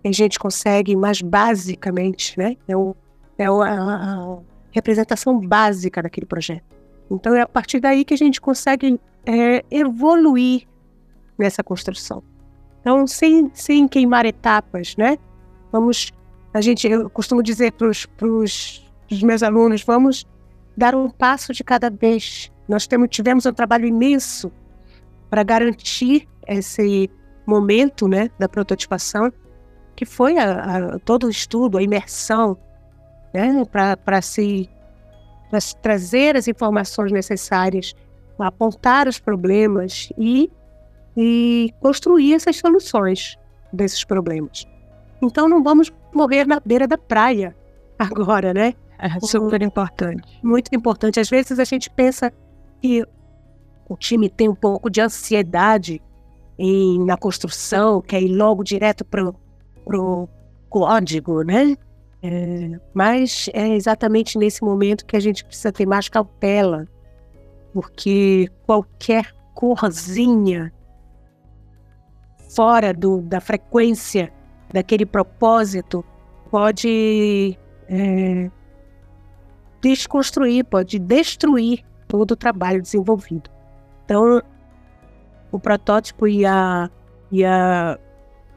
Que 0.00 0.08
a 0.08 0.12
gente 0.12 0.38
consegue 0.38 0.94
mais 0.94 1.20
basicamente, 1.20 2.38
né? 2.38 2.56
É, 2.68 2.76
o, 2.76 2.94
é 3.36 3.46
a, 3.46 3.50
a 3.50 4.38
representação 4.70 5.40
básica 5.40 6.00
daquele 6.00 6.26
projeto. 6.26 6.62
Então 7.10 7.34
é 7.34 7.40
a 7.40 7.48
partir 7.48 7.80
daí 7.80 8.04
que 8.04 8.14
a 8.14 8.18
gente 8.18 8.40
consegue 8.40 9.00
é, 9.26 9.64
evoluir 9.68 10.68
nessa 11.36 11.64
construção. 11.64 12.22
Então, 12.80 13.04
sem, 13.04 13.50
sem 13.52 13.88
queimar 13.88 14.24
etapas, 14.26 14.94
né? 14.96 15.18
Vamos, 15.72 16.12
a 16.54 16.60
gente, 16.60 16.86
eu 16.86 17.10
costumo 17.10 17.42
dizer 17.42 17.72
para 17.72 17.88
os 17.88 18.86
meus 19.24 19.42
alunos, 19.42 19.82
vamos 19.82 20.24
dar 20.76 20.94
um 20.94 21.10
passo 21.10 21.52
de 21.52 21.62
cada 21.62 21.90
vez. 21.90 22.50
Nós 22.68 22.86
temos, 22.86 23.08
tivemos 23.10 23.46
um 23.46 23.52
trabalho 23.52 23.86
imenso 23.86 24.50
para 25.28 25.42
garantir 25.42 26.28
esse 26.46 27.10
momento 27.46 28.06
né, 28.08 28.30
da 28.38 28.48
prototipação, 28.48 29.32
que 29.96 30.04
foi 30.04 30.38
a, 30.38 30.94
a, 30.94 30.98
todo 31.00 31.26
o 31.26 31.30
estudo, 31.30 31.78
a 31.78 31.82
imersão, 31.82 32.56
né, 33.32 33.64
para 33.64 34.22
se, 34.22 34.68
se 35.58 35.76
trazer 35.76 36.36
as 36.36 36.48
informações 36.48 37.12
necessárias, 37.12 37.94
apontar 38.38 39.06
os 39.06 39.20
problemas 39.20 40.08
e, 40.18 40.50
e 41.16 41.72
construir 41.80 42.34
essas 42.34 42.56
soluções 42.56 43.36
desses 43.72 44.04
problemas. 44.04 44.66
Então 45.22 45.48
não 45.48 45.62
vamos 45.62 45.92
morrer 46.12 46.46
na 46.46 46.60
beira 46.60 46.86
da 46.86 46.98
praia 46.98 47.56
agora, 47.98 48.52
né? 48.52 48.74
É 49.02 49.18
super 49.20 49.60
importante. 49.62 50.38
Muito 50.44 50.72
importante. 50.72 51.18
Às 51.18 51.28
vezes 51.28 51.58
a 51.58 51.64
gente 51.64 51.90
pensa 51.90 52.32
que 52.80 53.04
o 53.88 53.96
time 53.96 54.30
tem 54.30 54.48
um 54.48 54.54
pouco 54.54 54.88
de 54.88 55.00
ansiedade 55.00 56.00
em, 56.56 57.04
na 57.04 57.16
construção, 57.16 58.00
quer 58.00 58.22
ir 58.22 58.28
logo 58.28 58.62
direto 58.62 59.04
para 59.04 59.28
o 59.98 60.28
código, 60.70 61.42
né? 61.42 61.76
É, 62.22 62.78
mas 62.94 63.50
é 63.52 63.74
exatamente 63.74 64.38
nesse 64.38 64.62
momento 64.62 65.04
que 65.04 65.16
a 65.16 65.20
gente 65.20 65.44
precisa 65.44 65.72
ter 65.72 65.84
mais 65.84 66.08
cautela, 66.08 66.86
porque 67.74 68.48
qualquer 68.64 69.34
corzinha 69.52 70.72
fora 72.54 72.94
do, 72.94 73.20
da 73.22 73.40
frequência 73.40 74.32
daquele 74.72 75.04
propósito 75.04 76.04
pode 76.48 77.58
é, 77.88 78.48
desconstruir, 79.82 80.64
pode 80.64 80.98
destruir 80.98 81.84
todo 82.08 82.30
o 82.30 82.36
trabalho 82.36 82.80
desenvolvido. 82.80 83.50
Então, 84.04 84.40
o 85.50 85.58
protótipo 85.58 86.26
e 86.26 86.46
a, 86.46 86.88
e 87.30 87.44
a 87.44 87.98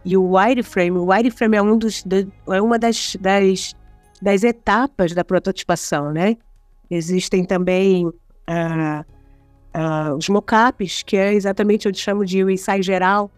e 0.06 0.16
o 0.16 0.36
wireframe, 0.36 1.00
o 1.00 1.06
wireframe 1.08 1.58
é 1.58 1.62
um 1.62 1.78
dos 1.78 2.04
é 2.48 2.62
uma 2.62 2.78
das, 2.78 3.18
das, 3.20 3.74
das 4.22 4.44
etapas 4.44 5.14
da 5.14 5.24
prototipação, 5.24 6.12
né? 6.12 6.38
Existem 6.92 7.44
também 7.44 8.06
uh, 8.06 8.12
uh, 9.76 10.16
os 10.16 10.30
mockups, 10.30 11.02
que 11.02 11.18
é 11.18 11.34
exatamente 11.34 11.88
onde 11.88 11.98
chamo 11.98 12.24
de 12.24 12.44
o 12.44 12.52
ensaio 12.52 12.84
geral. 12.84 13.32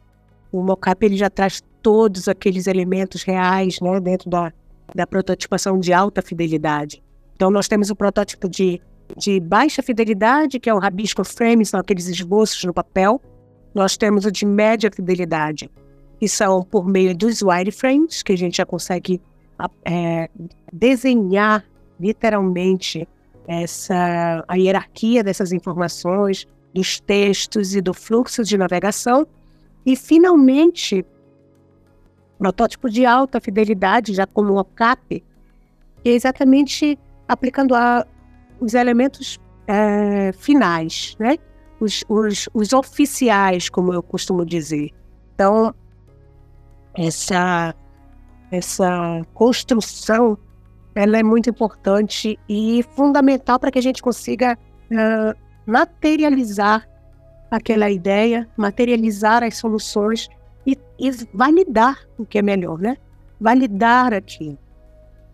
O 0.52 0.62
mockup 0.62 1.06
ele 1.06 1.16
já 1.16 1.30
traz 1.30 1.64
todos 1.82 2.28
aqueles 2.28 2.68
elementos 2.68 3.24
reais, 3.24 3.80
né, 3.80 4.00
dentro 4.02 4.30
da, 4.30 4.52
da 4.94 5.08
prototipação 5.08 5.80
de 5.80 5.94
alta 5.94 6.22
fidelidade. 6.22 7.02
Então 7.38 7.50
nós 7.50 7.70
temos 7.70 7.90
o 7.90 7.96
protótipo 7.96 8.50
de 8.50 8.82
de 9.16 9.40
baixa 9.40 9.82
fidelidade, 9.82 10.60
que 10.60 10.70
é 10.70 10.74
o 10.74 10.80
rabisco 10.80 11.24
frame, 11.24 11.66
são 11.66 11.80
aqueles 11.80 12.08
esboços 12.08 12.64
no 12.64 12.74
papel. 12.74 13.22
Nós 13.74 13.96
temos 13.96 14.26
o 14.26 14.32
de 14.32 14.46
média 14.46 14.92
fidelidade, 14.92 15.70
que 16.20 16.28
são 16.28 16.64
por 16.64 16.88
meio 16.88 17.16
dos 17.16 17.42
wireframes, 17.42 18.24
que 18.24 18.34
a 18.34 18.38
gente 18.38 18.58
já 18.58 18.66
consegue 18.66 19.22
é, 19.86 20.30
desenhar 20.74 21.64
literalmente 22.00 23.08
essa 23.48 24.44
a 24.48 24.56
hierarquia 24.56 25.24
dessas 25.24 25.54
informações, 25.54 26.46
dos 26.74 27.00
textos 27.00 27.76
e 27.76 27.82
do 27.82 27.94
fluxo 27.94 28.44
de 28.44 28.58
navegação. 28.58 29.26
E, 29.86 29.96
finalmente, 29.96 31.06
protótipo 32.38 32.90
de 32.90 33.06
alta 33.06 33.40
fidelidade, 33.40 34.14
já 34.14 34.28
como 34.28 34.60
OCAP, 34.60 35.24
que 36.04 36.10
é 36.10 36.12
exatamente 36.12 37.00
aplicando 37.28 37.76
a, 37.76 38.06
os 38.60 38.74
elementos 38.74 39.40
é, 39.68 40.32
finais, 40.34 41.16
né? 41.20 41.38
Os, 41.80 42.04
os, 42.10 42.50
os 42.54 42.74
oficiais, 42.74 43.70
como 43.70 43.94
eu 43.94 44.02
costumo 44.02 44.46
dizer. 44.46 44.90
Então, 45.36 45.74
essa, 46.96 47.76
essa 48.52 49.22
construção 49.34 50.38
ela 50.96 51.20
é 51.20 51.22
muito 51.22 51.48
importante 51.48 52.40
e 52.50 52.84
fundamental 52.96 53.60
para 53.60 53.70
que 53.70 53.78
a 53.78 53.82
gente 53.82 54.02
consiga 54.02 54.58
uh, 54.92 55.38
materializar 55.64 56.90
aquela 57.52 57.88
ideia, 57.88 58.50
materializar 58.58 59.44
as 59.44 59.58
soluções 59.58 60.28
e, 60.66 60.76
e 61.00 61.12
validar 61.32 62.00
o 62.18 62.26
que 62.26 62.40
é 62.40 62.42
melhor, 62.42 62.80
né? 62.80 62.98
Validar 63.40 64.12
aquilo, 64.12 64.58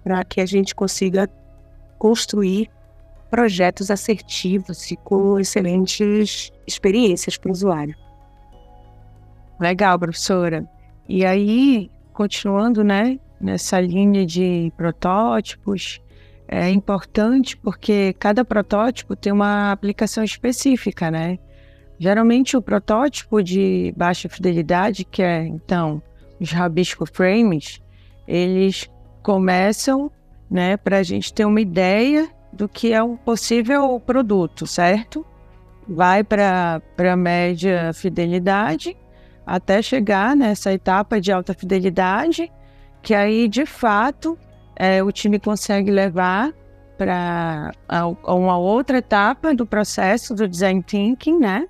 para 0.04 0.24
que 0.26 0.42
a 0.42 0.46
gente 0.46 0.76
consiga 0.76 1.30
construir 2.04 2.70
projetos 3.32 3.90
assertivos 3.90 4.92
e 4.92 4.98
com 4.98 5.40
excelentes 5.40 6.52
experiências 6.68 7.38
para 7.38 7.48
o 7.48 7.54
usuário. 7.54 7.96
Legal, 9.58 9.98
professora. 9.98 10.70
E 11.08 11.26
aí, 11.26 11.90
continuando, 12.12 12.84
né, 12.84 13.18
nessa 13.40 13.80
linha 13.80 14.26
de 14.26 14.70
protótipos, 14.76 16.02
é 16.46 16.70
importante 16.70 17.56
porque 17.56 18.14
cada 18.20 18.44
protótipo 18.44 19.16
tem 19.16 19.32
uma 19.32 19.72
aplicação 19.72 20.26
específica, 20.26 21.10
né? 21.10 21.40
Geralmente 21.98 22.58
o 22.58 22.62
protótipo 22.62 23.42
de 23.42 23.94
baixa 23.96 24.28
fidelidade, 24.28 25.06
que 25.06 25.24
é 25.24 25.46
então 25.46 26.04
os 26.38 26.52
rabisco 26.52 27.06
frames, 27.06 27.80
eles 28.28 28.90
começam, 29.22 30.12
né, 30.54 30.78
para 30.78 31.00
a 31.00 31.04
gente 31.04 31.34
ter 31.34 31.46
uma 31.46 31.60
ideia 31.60 32.30
do 32.52 32.70
que 32.70 32.94
é 32.94 33.02
um 33.02 33.18
possível 33.18 34.00
produto, 34.00 34.68
certo? 34.68 35.26
Vai 35.90 36.24
para 36.24 36.80
a 36.96 37.16
média 37.16 37.92
fidelidade 37.92 38.96
até 39.44 39.82
chegar 39.82 40.36
nessa 40.36 40.72
etapa 40.72 41.20
de 41.20 41.32
alta 41.32 41.56
fidelidade, 41.56 42.52
que 43.02 43.16
aí 43.16 43.48
de 43.48 43.66
fato 43.66 44.38
é, 44.76 45.02
o 45.02 45.12
time 45.12 45.40
consegue 45.40 45.90
levar 45.90 46.54
para 47.00 47.72
uma 48.24 48.56
outra 48.56 49.00
etapa 49.00 49.56
do 49.56 49.66
processo 49.66 50.36
do 50.36 50.48
design 50.48 50.84
thinking, 50.84 51.40
né? 51.40 51.68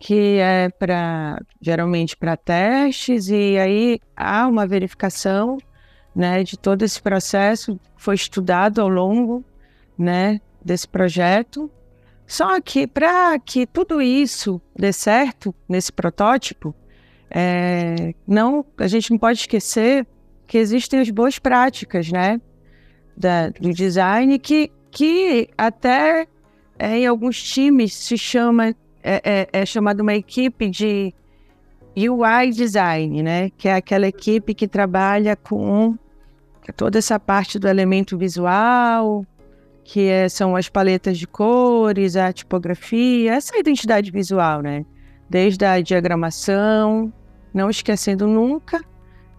Que 0.00 0.38
é 0.40 0.68
para 0.70 1.40
geralmente 1.60 2.16
para 2.16 2.36
testes 2.36 3.28
e 3.28 3.56
aí 3.56 4.00
há 4.16 4.48
uma 4.48 4.66
verificação, 4.66 5.56
né, 6.18 6.42
de 6.42 6.58
todo 6.58 6.82
esse 6.82 7.00
processo 7.00 7.78
foi 7.96 8.16
estudado 8.16 8.80
ao 8.80 8.88
longo, 8.88 9.44
né, 9.96 10.40
desse 10.60 10.88
projeto. 10.88 11.70
Só 12.26 12.60
que 12.60 12.88
para 12.88 13.38
que 13.38 13.64
tudo 13.64 14.02
isso 14.02 14.60
dê 14.76 14.92
certo 14.92 15.54
nesse 15.68 15.92
protótipo, 15.92 16.74
é, 17.30 18.14
não, 18.26 18.66
a 18.78 18.88
gente 18.88 19.12
não 19.12 19.18
pode 19.18 19.38
esquecer 19.38 20.04
que 20.44 20.58
existem 20.58 20.98
as 20.98 21.08
boas 21.08 21.38
práticas, 21.38 22.10
né? 22.10 22.40
Da, 23.16 23.50
do 23.50 23.72
design 23.72 24.38
que, 24.40 24.72
que 24.90 25.48
até 25.56 26.26
é, 26.78 26.98
em 26.98 27.06
alguns 27.06 27.40
times 27.40 27.94
se 27.94 28.18
chama 28.18 28.74
é, 29.02 29.22
é, 29.24 29.48
é 29.52 29.66
chamada 29.66 30.02
uma 30.02 30.14
equipe 30.14 30.68
de 30.68 31.14
UI 31.96 32.50
design, 32.50 33.22
né? 33.22 33.50
Que 33.56 33.68
é 33.68 33.74
aquela 33.74 34.06
equipe 34.06 34.52
que 34.52 34.66
trabalha 34.66 35.36
com 35.36 35.96
toda 36.72 36.98
essa 36.98 37.18
parte 37.18 37.58
do 37.58 37.68
elemento 37.68 38.16
visual, 38.16 39.24
que 39.84 40.08
é, 40.08 40.28
são 40.28 40.54
as 40.54 40.68
paletas 40.68 41.18
de 41.18 41.26
cores, 41.26 42.16
a 42.16 42.32
tipografia, 42.32 43.34
essa 43.34 43.56
identidade 43.58 44.10
visual, 44.10 44.60
né? 44.60 44.84
Desde 45.30 45.64
a 45.64 45.80
diagramação, 45.80 47.12
não 47.54 47.70
esquecendo 47.70 48.26
nunca 48.26 48.80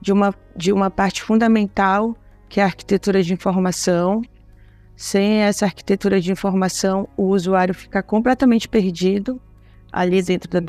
de 0.02 0.12
uma, 0.12 0.34
de 0.56 0.72
uma 0.72 0.90
parte 0.90 1.22
fundamental, 1.22 2.16
que 2.48 2.60
é 2.60 2.64
a 2.64 2.66
arquitetura 2.66 3.22
de 3.22 3.34
informação. 3.34 4.22
Sem 4.96 5.42
essa 5.44 5.66
arquitetura 5.66 6.20
de 6.20 6.32
informação, 6.32 7.08
o 7.16 7.28
usuário 7.28 7.74
fica 7.74 8.04
completamente 8.04 8.68
perdido 8.68 9.40
ali 9.92 10.22
dentro 10.22 10.50
da 10.50 10.60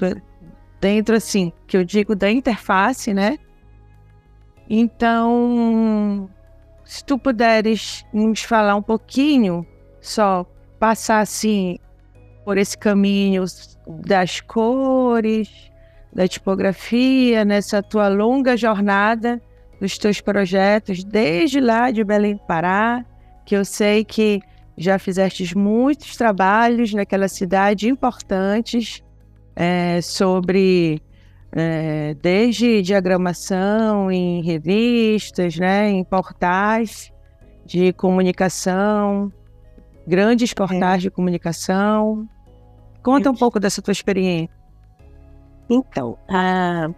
dentro 0.81 1.15
assim, 1.15 1.53
que 1.67 1.77
eu 1.77 1.85
digo 1.85 2.15
da 2.17 2.31
interface, 2.31 3.13
né? 3.13 3.39
Então, 4.69 6.31
se 6.91 7.05
tu 7.05 7.17
puderes 7.17 8.05
nos 8.13 8.43
falar 8.43 8.75
um 8.75 8.83
pouquinho, 8.83 9.65
só 10.01 10.45
passar 10.77 11.21
assim 11.21 11.79
por 12.45 12.59
esse 12.59 12.77
caminho 12.77 13.45
das 13.87 14.41
cores, 14.41 15.71
da 16.13 16.27
tipografia, 16.27 17.45
nessa 17.45 17.81
tua 17.81 18.09
longa 18.09 18.57
jornada 18.57 19.41
dos 19.81 19.99
teus 19.99 20.21
projetos, 20.21 21.05
desde 21.05 21.61
lá 21.61 21.93
de 21.93 22.03
Belém 22.03 22.37
Pará, 22.37 23.05
que 23.47 23.55
eu 23.55 23.65
sei 23.65 24.05
que 24.05 24.41
já 24.77 24.99
fizeste 24.99 25.57
muitos 25.57 26.17
trabalhos 26.17 26.93
naquela 26.93 27.29
cidade 27.29 27.89
importantes 27.89 29.01
é, 29.55 30.01
sobre 30.03 31.01
é, 31.53 32.15
desde 32.15 32.83
diagramação 32.83 34.11
em 34.11 34.43
revistas, 34.43 35.57
né, 35.57 35.89
em 35.89 36.05
portais 36.05 37.13
de 37.65 37.93
comunicação, 37.93 39.33
grandes 40.07 40.55
portais 40.55 40.97
é. 40.97 40.99
de 40.99 41.11
comunicação. 41.11 42.29
Conta 43.03 43.31
um 43.31 43.35
pouco 43.35 43.59
dessa 43.59 43.81
tua 43.81 43.93
experiência. 43.93 44.55
Então, 45.69 46.19
a, 46.29 46.91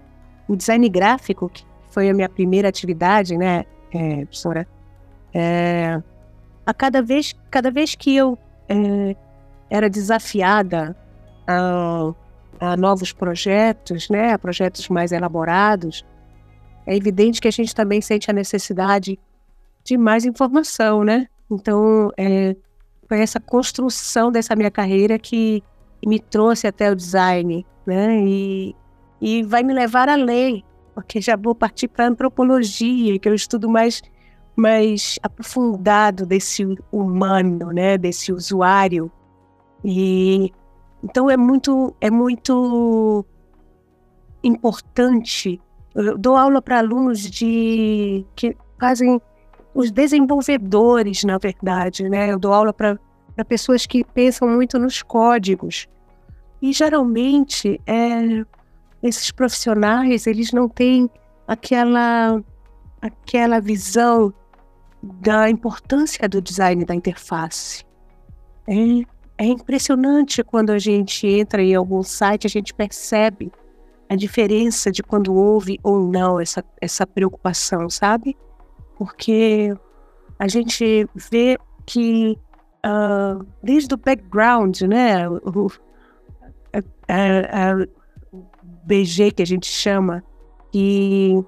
o 0.49 0.57
design 0.57 0.89
gráfico, 0.89 1.49
que 1.49 1.65
foi 1.91 2.09
a 2.09 2.15
minha 2.15 2.29
primeira 2.29 2.69
atividade, 2.69 3.37
né, 3.37 3.65
é, 3.93 4.25
professora, 4.25 4.67
é, 5.35 6.01
a 6.65 6.75
cada 6.75 7.03
vez, 7.03 7.35
cada 7.51 7.71
vez 7.71 7.95
que 7.95 8.17
eu 8.17 8.39
é, 8.69 9.17
era 9.69 9.89
desafiada 9.89 10.97
a, 11.47 12.13
a, 12.61 12.77
novos 12.77 13.13
projetos, 13.13 14.09
né, 14.09 14.33
a 14.33 14.39
projetos 14.39 14.89
mais 14.89 15.13
elaborados, 15.13 16.05
é 16.87 16.97
evidente 16.97 17.41
que 17.41 17.49
a 17.49 17.53
gente 17.53 17.75
também 17.75 18.01
sente 18.01 18.31
a 18.31 18.35
necessidade 18.35 19.19
de 19.85 19.97
mais 19.97 20.25
informação, 20.25 21.05
né? 21.05 21.29
Então, 21.51 22.11
é, 22.17 22.57
foi 23.09 23.21
essa 23.21 23.39
construção 23.39 24.33
dessa 24.33 24.57
minha 24.57 24.71
carreira 24.71 25.19
que 25.19 25.63
me 26.05 26.19
trouxe 26.19 26.67
até 26.67 26.91
o 26.91 26.97
design, 26.97 27.65
né? 27.87 28.21
E, 28.25 28.75
e 29.21 29.43
vai 29.43 29.63
me 29.63 29.73
levar 29.73 30.09
além, 30.09 30.65
porque 30.95 31.21
já 31.21 31.37
vou 31.37 31.55
partir 31.55 31.89
para 31.89 32.07
antropologia, 32.09 33.19
que 33.19 33.29
é 33.29 33.33
o 33.33 33.35
estudo 33.35 33.69
mais, 33.69 34.03
mais 34.57 35.19
aprofundado 35.23 36.27
desse 36.27 36.65
humano, 36.91 37.73
né? 37.73 37.97
Desse 37.97 38.33
usuário. 38.33 39.11
E 39.85 40.53
então 41.03 41.31
é 41.31 41.37
muito, 41.37 41.95
é 42.01 42.11
muito 42.11 43.25
importante. 44.43 45.61
Eu 45.95 46.17
dou 46.17 46.37
aula 46.37 46.63
para 46.63 46.79
alunos 46.79 47.21
de 47.21 48.25
que 48.35 48.57
fazem 48.79 49.21
os 49.75 49.91
desenvolvedores, 49.91 51.25
na 51.25 51.39
verdade, 51.39 52.09
né? 52.09 52.33
Eu 52.33 52.39
dou 52.39 52.53
aula 52.53 52.73
para 52.73 52.99
pessoas 53.49 53.87
que 53.87 54.05
pensam 54.05 54.49
muito 54.49 54.79
nos 54.79 55.03
códigos. 55.03 55.89
E 56.61 56.73
geralmente 56.73 57.81
é, 57.87 58.45
esses 59.03 59.31
profissionais 59.31 60.27
eles 60.27 60.53
não 60.53 60.69
têm 60.69 61.11
aquela 61.47 62.41
aquela 63.01 63.61
visão 63.61 64.33
da 65.03 65.51
importância 65.51 66.29
do 66.29 66.41
design 66.41 66.85
da 66.85 66.95
interface. 66.95 67.85
É, 68.69 69.03
é 69.39 69.45
impressionante 69.45 70.43
quando 70.43 70.71
a 70.71 70.79
gente 70.79 71.27
entra 71.27 71.63
em 71.63 71.75
algum 71.75 72.03
site, 72.03 72.47
a 72.47 72.51
gente 72.51 72.73
percebe 72.75 73.51
a 74.09 74.15
diferença 74.15 74.91
de 74.91 75.03
quando 75.03 75.35
houve 75.35 75.79
ou 75.83 76.01
não 76.01 76.39
essa, 76.39 76.65
essa 76.81 77.07
preocupação, 77.07 77.89
sabe? 77.89 78.37
Porque 78.97 79.75
a 80.39 80.47
gente 80.47 81.09
vê 81.15 81.59
que 81.87 82.39
uh, 82.85 83.47
desde 83.63 83.95
o 83.95 83.97
background, 83.97 84.83
né? 84.83 85.29
O, 85.29 85.69
a, 87.09 87.71
a, 87.71 87.87
BG 88.85 89.31
que 89.33 89.43
a 89.43 89.47
gente 89.47 89.67
chama, 89.67 90.23
que, 90.73 91.43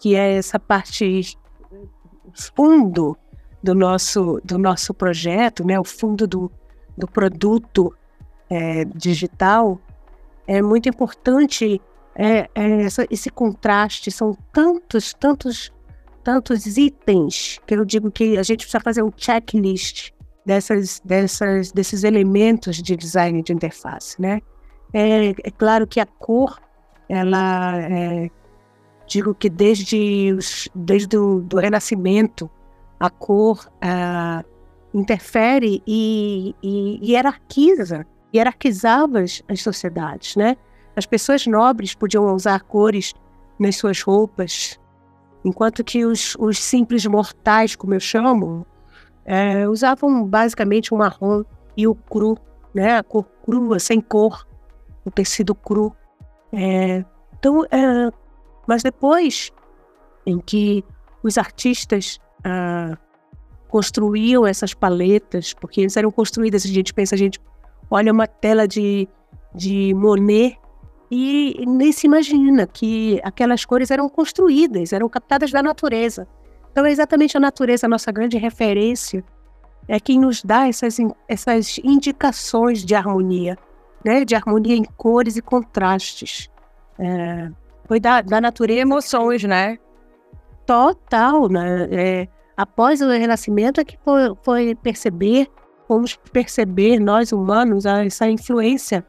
que 0.00 0.14
é 0.14 0.34
essa 0.34 0.58
parte 0.58 1.36
fundo 2.54 3.16
do 3.62 3.74
nosso, 3.74 4.40
do 4.44 4.56
nosso 4.56 4.94
projeto, 4.94 5.66
né? 5.66 5.78
o 5.78 5.84
fundo 5.84 6.26
do, 6.26 6.50
do 6.96 7.06
produto 7.06 7.94
é, 8.50 8.84
digital, 8.84 9.80
é 10.46 10.62
muito 10.62 10.88
importante 10.88 11.80
é, 12.14 12.48
é 12.54 12.82
essa, 12.82 13.06
esse 13.10 13.30
contraste. 13.30 14.10
São 14.10 14.36
tantos, 14.52 15.12
tantos, 15.12 15.72
tantos 16.24 16.78
itens 16.78 17.60
que 17.66 17.74
eu 17.74 17.84
digo 17.84 18.10
que 18.10 18.38
a 18.38 18.42
gente 18.42 18.60
precisa 18.60 18.80
fazer 18.80 19.02
um 19.02 19.10
checklist 19.16 20.12
dessas, 20.44 21.00
dessas, 21.04 21.72
desses 21.72 22.04
elementos 22.04 22.76
de 22.76 22.96
design 22.96 23.42
de 23.42 23.52
interface, 23.52 24.20
né? 24.20 24.40
É, 24.92 25.30
é 25.30 25.50
claro 25.50 25.86
que 25.86 26.00
a 26.00 26.06
cor, 26.06 26.58
ela, 27.08 27.76
é, 27.82 28.30
digo 29.06 29.34
que 29.34 29.50
desde, 29.50 30.32
os, 30.32 30.68
desde 30.74 31.18
o 31.18 31.40
do 31.40 31.58
Renascimento, 31.58 32.48
a 32.98 33.10
cor 33.10 33.68
interfere 34.96 35.82
e, 35.86 36.54
e, 36.62 36.98
hierarquiza, 37.02 38.06
hierarquizava 38.34 39.20
as, 39.20 39.42
as 39.46 39.60
sociedades, 39.60 40.36
né? 40.36 40.56
As 40.96 41.04
pessoas 41.04 41.46
nobres 41.46 41.94
podiam 41.94 42.34
usar 42.34 42.62
cores 42.62 43.12
nas 43.58 43.76
suas 43.76 44.00
roupas, 44.00 44.80
enquanto 45.44 45.84
que 45.84 46.06
os, 46.06 46.34
os 46.38 46.58
simples 46.58 47.04
mortais, 47.04 47.76
como 47.76 47.92
eu 47.92 48.00
chamo, 48.00 48.66
é, 49.24 49.68
usavam 49.68 50.24
basicamente 50.24 50.94
o 50.94 50.96
marrom 50.96 51.44
e 51.76 51.86
o 51.86 51.94
cru, 51.94 52.38
né? 52.74 52.96
A 52.96 53.02
cor 53.02 53.24
crua, 53.44 53.78
sem 53.78 54.00
cor, 54.00 54.46
o 55.04 55.10
tecido 55.10 55.54
cru. 55.54 55.94
É, 56.52 57.04
então, 57.38 57.64
é, 57.66 58.10
mas 58.66 58.82
depois 58.82 59.52
em 60.24 60.38
que 60.38 60.82
os 61.22 61.36
artistas 61.36 62.18
ah, 62.44 62.96
construíam 63.68 64.46
essas 64.46 64.74
paletas, 64.74 65.52
porque 65.52 65.82
eles 65.82 65.96
eram 65.96 66.10
construídas, 66.10 66.64
a 66.64 66.68
gente 66.68 66.94
pensa, 66.94 67.14
a 67.14 67.18
gente 67.18 67.40
olha 67.90 68.12
uma 68.12 68.26
tela 68.26 68.66
de, 68.66 69.08
de 69.54 69.92
Monet 69.94 70.58
e 71.10 71.64
nem 71.66 71.92
se 71.92 72.06
imagina 72.06 72.66
que 72.66 73.20
aquelas 73.22 73.64
cores 73.64 73.90
eram 73.90 74.08
construídas, 74.08 74.92
eram 74.92 75.08
captadas 75.08 75.50
da 75.50 75.62
natureza. 75.62 76.26
Então 76.72 76.84
é 76.84 76.90
exatamente 76.90 77.36
a 77.36 77.40
natureza, 77.40 77.86
a 77.86 77.88
nossa 77.88 78.12
grande 78.12 78.36
referência, 78.36 79.24
é 79.88 80.00
quem 80.00 80.18
nos 80.18 80.42
dá 80.42 80.68
essas, 80.68 80.98
essas 81.28 81.78
indicações 81.78 82.84
de 82.84 82.94
harmonia, 82.94 83.56
né? 84.04 84.24
de 84.24 84.34
harmonia 84.34 84.76
em 84.76 84.84
cores 84.84 85.36
e 85.36 85.42
contrastes. 85.42 86.50
É, 86.98 87.50
foi 87.86 88.00
da, 88.00 88.20
da 88.20 88.40
natureza. 88.40 88.80
Emoções, 88.80 89.44
né? 89.44 89.78
Total, 90.66 91.48
né? 91.48 91.88
É, 91.90 92.28
após 92.56 93.00
o 93.00 93.08
Renascimento 93.08 93.80
é 93.80 93.84
que 93.84 93.98
foi, 94.04 94.34
foi 94.42 94.74
perceber, 94.74 95.48
fomos 95.86 96.16
perceber, 96.32 96.98
nós 96.98 97.32
humanos, 97.32 97.84
essa 97.86 98.28
influência 98.28 99.06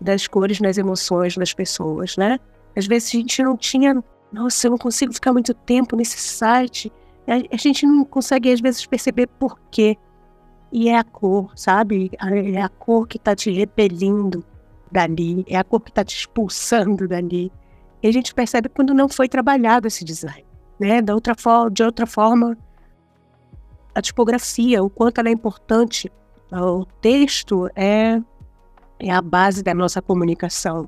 das 0.00 0.26
cores 0.26 0.60
nas 0.60 0.78
emoções 0.78 1.36
das 1.36 1.52
pessoas, 1.52 2.16
né? 2.16 2.38
Às 2.76 2.86
vezes 2.86 3.08
a 3.08 3.18
gente 3.18 3.42
não 3.42 3.56
tinha, 3.56 4.02
nossa, 4.32 4.66
eu 4.66 4.72
não 4.72 4.78
consigo 4.78 5.12
ficar 5.12 5.32
muito 5.32 5.54
tempo 5.54 5.96
nesse 5.96 6.18
site. 6.18 6.92
A, 7.26 7.56
gente 7.56 7.86
não 7.86 8.04
consegue, 8.04 8.52
às 8.52 8.60
vezes, 8.60 8.86
perceber 8.86 9.26
por 9.26 9.58
quê. 9.70 9.96
E 10.70 10.88
é 10.88 10.98
a 10.98 11.04
cor, 11.04 11.50
sabe? 11.56 12.10
É 12.20 12.60
a 12.60 12.68
cor 12.68 13.08
que 13.08 13.16
está 13.16 13.34
te 13.34 13.50
repelindo 13.50 14.44
dali, 14.92 15.44
é 15.48 15.56
a 15.56 15.64
cor 15.64 15.80
que 15.80 15.90
está 15.90 16.04
te 16.04 16.16
expulsando 16.16 17.08
dali. 17.08 17.50
E 18.02 18.08
a 18.08 18.12
gente 18.12 18.34
percebe 18.34 18.68
quando 18.68 18.92
não 18.92 19.08
foi 19.08 19.28
trabalhado 19.28 19.86
esse 19.88 20.04
design, 20.04 20.44
né? 20.78 21.00
Da 21.00 21.14
outra 21.14 21.34
de 21.72 21.82
outra 21.82 22.06
forma, 22.06 22.56
a 23.96 24.02
tipografia, 24.02 24.82
o 24.82 24.90
quanto 24.90 25.18
ela 25.18 25.30
é 25.30 25.32
importante. 25.32 26.12
O 26.52 26.84
texto 27.00 27.66
é, 27.74 28.20
é 29.00 29.10
a 29.10 29.22
base 29.22 29.62
da 29.62 29.72
nossa 29.72 30.02
comunicação, 30.02 30.86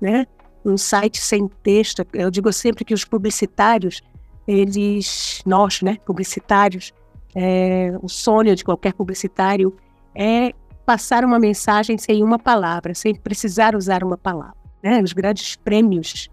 né? 0.00 0.26
Um 0.64 0.76
site 0.76 1.20
sem 1.20 1.46
texto, 1.62 2.04
eu 2.12 2.30
digo 2.32 2.52
sempre 2.52 2.84
que 2.84 2.92
os 2.92 3.04
publicitários, 3.04 4.02
eles, 4.46 5.40
nós, 5.46 5.80
né, 5.82 5.98
publicitários, 6.04 6.92
é, 7.34 7.96
o 8.02 8.08
sonho 8.08 8.56
de 8.56 8.64
qualquer 8.64 8.92
publicitário 8.92 9.74
é 10.14 10.52
passar 10.84 11.24
uma 11.24 11.38
mensagem 11.38 11.96
sem 11.96 12.24
uma 12.24 12.40
palavra, 12.40 12.92
sem 12.92 13.14
precisar 13.14 13.76
usar 13.76 14.02
uma 14.02 14.18
palavra. 14.18 14.56
Né? 14.82 15.00
Os 15.00 15.12
grandes 15.12 15.54
prêmios 15.54 16.28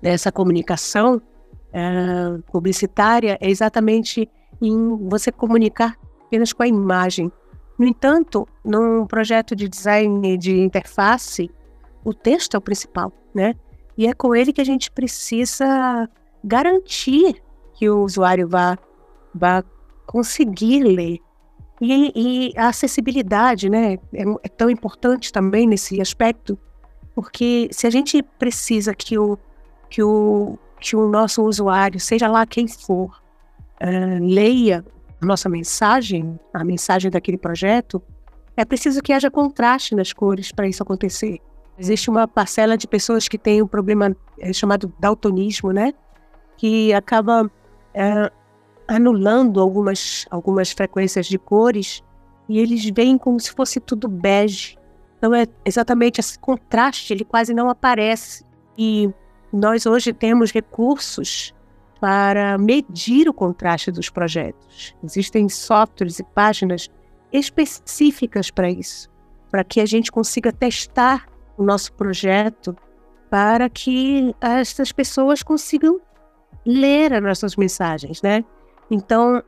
dessa 0.00 0.32
comunicação 0.32 1.20
é, 1.72 2.38
publicitária 2.50 3.36
é 3.40 3.50
exatamente 3.50 4.28
em 4.60 4.96
você 5.08 5.30
comunicar 5.30 5.96
apenas 6.26 6.52
com 6.52 6.62
a 6.62 6.68
imagem. 6.68 7.30
No 7.78 7.86
entanto, 7.86 8.48
num 8.64 9.06
projeto 9.06 9.54
de 9.54 9.68
design 9.68 10.36
de 10.38 10.60
interface, 10.60 11.50
o 12.04 12.14
texto 12.14 12.54
é 12.54 12.58
o 12.58 12.60
principal, 12.60 13.12
né? 13.34 13.54
E 13.98 14.06
é 14.06 14.12
com 14.12 14.34
ele 14.34 14.52
que 14.52 14.60
a 14.60 14.64
gente 14.64 14.90
precisa 14.90 16.08
garantir 16.44 17.42
que 17.74 17.88
o 17.88 18.02
usuário 18.02 18.48
vá, 18.48 18.78
vá 19.34 19.62
conseguir 20.06 20.82
ler. 20.82 21.18
E, 21.80 22.12
e 22.14 22.58
a 22.58 22.68
acessibilidade, 22.68 23.68
né, 23.68 23.94
é, 24.14 24.22
é 24.42 24.48
tão 24.48 24.70
importante 24.70 25.30
também 25.30 25.66
nesse 25.66 26.00
aspecto, 26.00 26.58
porque 27.14 27.68
se 27.70 27.86
a 27.86 27.90
gente 27.90 28.22
precisa 28.22 28.94
que 28.94 29.18
o, 29.18 29.38
que 29.90 30.02
o, 30.02 30.58
que 30.80 30.96
o 30.96 31.08
nosso 31.08 31.42
usuário, 31.42 32.00
seja 32.00 32.28
lá 32.28 32.46
quem 32.46 32.66
for, 32.66 33.22
uh, 33.82 34.24
leia 34.24 34.84
a 35.20 35.26
nossa 35.26 35.48
mensagem, 35.48 36.38
a 36.52 36.64
mensagem 36.64 37.10
daquele 37.10 37.38
projeto, 37.38 38.02
é 38.56 38.64
preciso 38.64 39.02
que 39.02 39.12
haja 39.12 39.30
contraste 39.30 39.94
nas 39.94 40.12
cores 40.12 40.50
para 40.50 40.66
isso 40.66 40.82
acontecer. 40.82 41.40
Existe 41.78 42.08
uma 42.08 42.26
parcela 42.26 42.76
de 42.76 42.86
pessoas 42.86 43.28
que 43.28 43.36
tem 43.36 43.60
um 43.60 43.66
problema 43.66 44.16
é, 44.38 44.52
chamado 44.52 44.92
daltonismo, 44.98 45.72
né? 45.72 45.92
Que 46.56 46.92
acaba 46.94 47.50
é, 47.92 48.30
anulando 48.88 49.60
algumas, 49.60 50.24
algumas 50.30 50.72
frequências 50.72 51.26
de 51.26 51.38
cores 51.38 52.02
e 52.48 52.58
eles 52.58 52.88
veem 52.94 53.18
como 53.18 53.38
se 53.38 53.52
fosse 53.52 53.78
tudo 53.78 54.08
bege. 54.08 54.78
Então 55.18 55.34
é 55.34 55.46
exatamente 55.64 56.20
esse 56.20 56.38
contraste, 56.38 57.12
ele 57.12 57.24
quase 57.24 57.52
não 57.52 57.68
aparece. 57.68 58.44
E 58.78 59.10
nós 59.52 59.84
hoje 59.84 60.12
temos 60.12 60.50
recursos 60.50 61.54
para 62.06 62.56
medir 62.56 63.28
o 63.28 63.34
contraste 63.34 63.90
dos 63.90 64.08
projetos. 64.08 64.94
Existem 65.02 65.48
softwares 65.48 66.20
e 66.20 66.22
páginas 66.22 66.88
específicas 67.32 68.48
para 68.48 68.70
isso, 68.70 69.10
para 69.50 69.64
que 69.64 69.80
a 69.80 69.86
gente 69.86 70.12
consiga 70.12 70.52
testar 70.52 71.26
o 71.58 71.64
nosso 71.64 71.92
projeto 71.94 72.76
para 73.28 73.68
que 73.68 74.32
essas 74.40 74.92
pessoas 74.92 75.42
consigam 75.42 76.00
ler 76.64 77.12
as 77.12 77.20
nossas 77.20 77.56
mensagens, 77.56 78.22
né? 78.22 78.44
Então, 78.88 79.42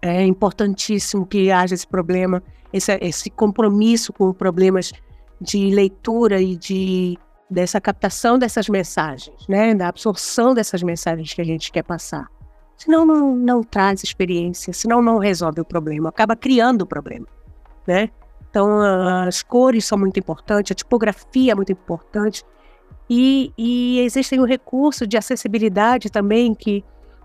é 0.00 0.24
importantíssimo 0.24 1.26
que 1.26 1.50
haja 1.50 1.74
esse 1.74 1.86
problema, 1.86 2.42
esse, 2.72 2.96
esse 3.02 3.28
compromisso 3.28 4.14
com 4.14 4.32
problemas 4.32 4.94
de 5.38 5.74
leitura 5.74 6.40
e 6.40 6.56
de 6.56 7.18
dessa 7.50 7.80
captação 7.80 8.38
dessas 8.38 8.68
mensagens, 8.68 9.46
né, 9.48 9.74
da 9.74 9.88
absorção 9.88 10.54
dessas 10.54 10.82
mensagens 10.82 11.32
que 11.32 11.40
a 11.40 11.44
gente 11.44 11.70
quer 11.70 11.82
passar. 11.82 12.28
Senão 12.76 13.06
não, 13.06 13.36
não 13.36 13.62
traz 13.62 14.02
experiência, 14.02 14.72
senão 14.72 15.00
não 15.00 15.18
resolve 15.18 15.60
o 15.60 15.64
problema, 15.64 16.08
acaba 16.08 16.34
criando 16.34 16.82
o 16.82 16.86
problema, 16.86 17.26
né? 17.86 18.10
Então 18.50 18.80
as 19.26 19.42
cores 19.42 19.84
são 19.84 19.98
muito 19.98 20.18
importantes, 20.18 20.72
a 20.72 20.74
tipografia 20.74 21.52
é 21.52 21.54
muito 21.54 21.72
importante 21.72 22.44
e, 23.08 23.52
e 23.58 24.00
existem 24.00 24.40
o 24.40 24.44
recurso 24.44 25.06
de 25.06 25.16
acessibilidade 25.16 26.10
também 26.10 26.54
que 26.54 26.84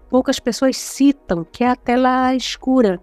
poucas 0.10 0.40
pessoas 0.40 0.78
citam, 0.78 1.46
que 1.46 1.64
é 1.64 1.70
a 1.70 1.76
tela 1.76 2.36
escura. 2.36 3.00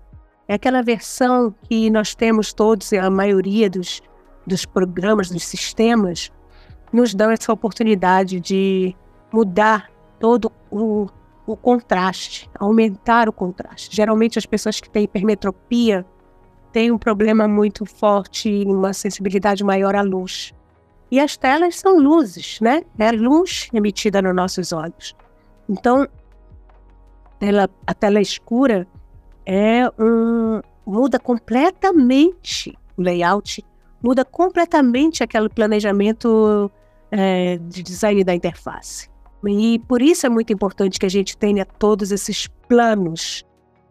É 0.48 0.54
aquela 0.54 0.82
versão 0.82 1.54
que 1.62 1.90
nós 1.90 2.14
temos 2.14 2.52
todos, 2.52 2.92
a 2.92 3.10
maioria 3.10 3.68
dos, 3.68 4.00
dos 4.46 4.64
programas, 4.64 5.30
dos 5.30 5.44
sistemas, 5.44 6.30
nos 6.92 7.14
dão 7.14 7.30
essa 7.30 7.52
oportunidade 7.52 8.40
de 8.40 8.94
mudar 9.32 9.90
todo 10.18 10.50
o, 10.70 11.08
o 11.46 11.56
contraste, 11.56 12.50
aumentar 12.58 13.28
o 13.28 13.32
contraste. 13.32 13.94
Geralmente 13.94 14.38
as 14.38 14.46
pessoas 14.46 14.80
que 14.80 14.88
têm 14.88 15.04
hipermetropia 15.04 16.06
têm 16.72 16.90
um 16.90 16.98
problema 16.98 17.48
muito 17.48 17.84
forte, 17.86 18.64
uma 18.66 18.92
sensibilidade 18.92 19.64
maior 19.64 19.94
à 19.94 20.02
luz. 20.02 20.52
E 21.10 21.20
as 21.20 21.36
telas 21.36 21.78
são 21.78 21.98
luzes, 21.98 22.58
né? 22.60 22.82
É 22.98 23.12
luz 23.12 23.68
emitida 23.72 24.20
nos 24.20 24.34
nossos 24.34 24.72
olhos. 24.72 25.14
Então, 25.68 26.06
a 27.86 27.94
tela 27.94 28.20
escura 28.20 28.86
é 29.44 29.88
um, 29.98 30.60
muda 30.84 31.18
completamente 31.18 32.76
o 32.96 33.02
layout, 33.02 33.64
muda 34.06 34.24
completamente 34.24 35.24
aquele 35.24 35.48
planejamento 35.48 36.70
é, 37.10 37.58
de 37.58 37.82
design 37.82 38.22
da 38.22 38.32
interface. 38.32 39.10
E 39.44 39.80
por 39.80 40.00
isso 40.00 40.24
é 40.24 40.28
muito 40.28 40.52
importante 40.52 40.98
que 40.98 41.06
a 41.06 41.10
gente 41.10 41.36
tenha 41.36 41.64
todos 41.64 42.12
esses 42.12 42.46
planos 42.68 43.44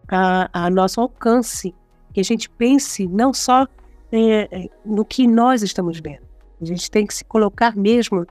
a, 0.08 0.50
a 0.54 0.70
nosso 0.70 1.02
alcance, 1.02 1.76
que 2.14 2.22
a 2.22 2.24
gente 2.24 2.50
pense 2.50 3.06
não 3.08 3.34
só 3.34 3.68
é, 4.10 4.48
é, 4.52 4.70
no 4.86 5.04
que 5.04 5.28
nós 5.28 5.62
estamos 5.62 6.00
vendo, 6.00 6.26
a 6.62 6.66
gente 6.66 6.90
tem 6.90 7.06
que 7.06 7.14
se 7.14 7.26
colocar 7.26 7.76
mesmo 7.76 8.26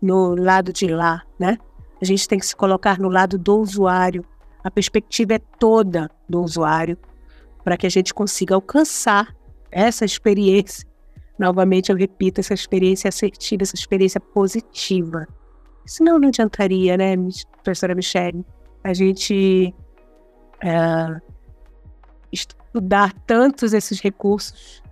no 0.00 0.34
lado 0.34 0.74
de 0.74 0.88
lá, 0.88 1.22
né? 1.38 1.56
A 2.02 2.04
gente 2.04 2.28
tem 2.28 2.38
que 2.38 2.46
se 2.46 2.56
colocar 2.56 2.98
no 2.98 3.08
lado 3.08 3.38
do 3.38 3.58
usuário. 3.58 4.24
A 4.62 4.70
perspectiva 4.70 5.34
é 5.34 5.38
toda 5.38 6.10
do 6.28 6.42
usuário 6.42 6.98
para 7.64 7.76
que 7.76 7.86
a 7.86 7.90
gente 7.90 8.12
consiga 8.12 8.54
alcançar 8.54 9.34
essa 9.70 10.04
experiência. 10.04 10.89
Novamente, 11.40 11.90
eu 11.90 11.96
repito, 11.96 12.38
essa 12.38 12.52
experiência 12.52 13.08
assertiva, 13.08 13.62
essa 13.62 13.74
experiência 13.74 14.20
positiva. 14.20 15.26
Senão 15.86 16.18
não 16.18 16.28
adiantaria, 16.28 16.98
né, 16.98 17.14
professora 17.64 17.94
Michelle, 17.94 18.44
a 18.84 18.92
gente 18.92 19.74
é, 20.62 21.20
estudar 22.30 23.14
tantos 23.26 23.72
esses 23.72 24.00
recursos 24.00 24.82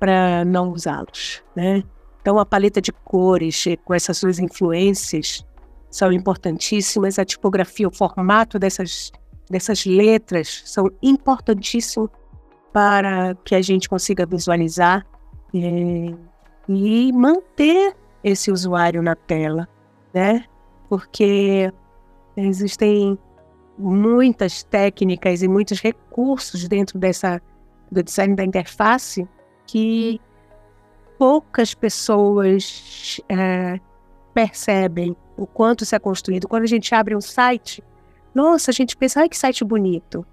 para 0.00 0.44
não 0.44 0.72
usá-los, 0.72 1.44
né? 1.54 1.84
Então, 2.20 2.40
a 2.40 2.44
paleta 2.44 2.80
de 2.80 2.90
cores, 2.90 3.64
com 3.84 3.94
essas 3.94 4.18
suas 4.18 4.40
influências, 4.40 5.46
são 5.88 6.10
importantíssimas. 6.10 7.20
A 7.20 7.24
tipografia, 7.24 7.86
o 7.86 7.94
formato 7.94 8.58
dessas, 8.58 9.12
dessas 9.48 9.86
letras 9.86 10.62
são 10.64 10.90
importantíssimos 11.00 12.10
para 12.72 13.36
que 13.44 13.54
a 13.54 13.62
gente 13.62 13.88
consiga 13.88 14.26
visualizar 14.26 15.06
é, 15.54 16.14
e 16.68 17.12
manter 17.12 17.94
esse 18.22 18.50
usuário 18.50 19.02
na 19.02 19.14
tela, 19.14 19.68
né? 20.12 20.44
Porque 20.88 21.72
existem 22.36 23.18
muitas 23.78 24.62
técnicas 24.62 25.42
e 25.42 25.48
muitos 25.48 25.80
recursos 25.80 26.66
dentro 26.68 26.98
dessa 26.98 27.40
do 27.90 28.02
design 28.02 28.34
da 28.34 28.44
interface 28.44 29.28
que 29.66 30.20
poucas 31.18 31.74
pessoas 31.74 33.20
é, 33.28 33.78
percebem 34.32 35.16
o 35.36 35.46
quanto 35.46 35.84
isso 35.84 35.94
é 35.94 35.98
construído. 35.98 36.48
Quando 36.48 36.64
a 36.64 36.68
gente 36.68 36.94
abre 36.94 37.14
um 37.14 37.20
site, 37.20 37.82
nossa, 38.34 38.70
a 38.70 38.74
gente 38.74 38.96
pensa, 38.96 39.20
ai 39.20 39.28
que 39.28 39.36
site 39.36 39.64
bonito. 39.64 40.26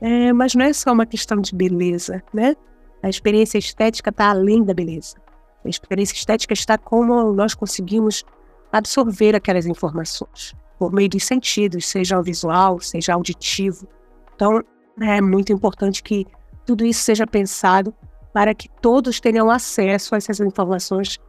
É, 0.00 0.32
mas 0.32 0.54
não 0.54 0.64
é 0.64 0.72
só 0.72 0.92
uma 0.92 1.06
questão 1.06 1.40
de 1.40 1.54
beleza, 1.54 2.22
né? 2.32 2.56
A 3.04 3.08
experiência 3.10 3.58
estética 3.58 4.08
está 4.08 4.30
além 4.30 4.64
da 4.64 4.72
beleza. 4.72 5.16
A 5.62 5.68
experiência 5.68 6.14
estética 6.14 6.54
está 6.54 6.78
como 6.78 7.34
nós 7.34 7.52
conseguimos 7.52 8.24
absorver 8.72 9.36
aquelas 9.36 9.66
informações 9.66 10.54
por 10.78 10.90
meio 10.90 11.10
dos 11.10 11.22
sentidos, 11.22 11.86
seja 11.86 12.22
visual, 12.22 12.80
seja 12.80 13.12
auditivo. 13.12 13.86
Então, 14.34 14.64
é 15.02 15.20
muito 15.20 15.52
importante 15.52 16.02
que 16.02 16.26
tudo 16.64 16.82
isso 16.82 17.02
seja 17.02 17.26
pensado 17.26 17.94
para 18.32 18.54
que 18.54 18.70
todos 18.80 19.20
tenham 19.20 19.50
acesso 19.50 20.14
a 20.14 20.16
essas 20.16 20.40
informações 20.40 21.20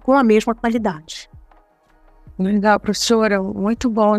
com 0.00 0.14
a 0.14 0.24
mesma 0.24 0.54
qualidade. 0.54 1.28
Legal, 2.38 2.80
professora, 2.80 3.42
muito 3.42 3.90
bom 3.90 4.18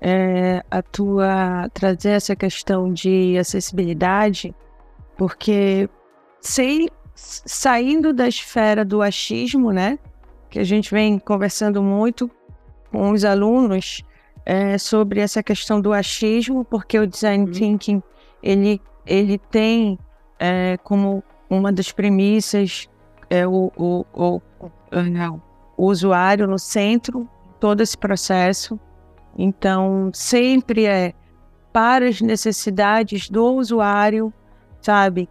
é, 0.00 0.64
a 0.68 0.82
tua 0.82 1.68
trazer 1.72 2.10
essa 2.10 2.34
questão 2.34 2.92
de 2.92 3.38
acessibilidade, 3.38 4.52
porque 5.16 5.88
sem 6.40 6.88
saindo 7.14 8.12
da 8.12 8.26
esfera 8.26 8.84
do 8.84 9.02
achismo, 9.02 9.72
né, 9.72 9.98
que 10.48 10.58
a 10.58 10.64
gente 10.64 10.90
vem 10.90 11.18
conversando 11.18 11.82
muito 11.82 12.30
com 12.90 13.10
os 13.10 13.24
alunos 13.24 14.02
é, 14.44 14.78
sobre 14.78 15.20
essa 15.20 15.42
questão 15.42 15.80
do 15.80 15.92
achismo, 15.92 16.64
porque 16.64 16.98
o 16.98 17.06
design 17.06 17.44
uhum. 17.44 17.52
thinking 17.52 18.02
ele 18.42 18.80
ele 19.06 19.38
tem 19.38 19.98
é, 20.38 20.78
como 20.82 21.22
uma 21.48 21.72
das 21.72 21.90
premissas 21.92 22.88
é 23.28 23.46
o, 23.46 23.72
o, 23.76 24.04
o, 24.12 24.40
o 25.76 25.86
usuário 25.86 26.46
no 26.46 26.58
centro, 26.58 27.28
todo 27.58 27.80
esse 27.80 27.96
processo. 27.96 28.78
Então, 29.36 30.10
sempre 30.12 30.86
é 30.86 31.12
para 31.72 32.08
as 32.08 32.20
necessidades 32.20 33.28
do 33.30 33.54
usuário, 33.54 34.32
sabe? 34.80 35.28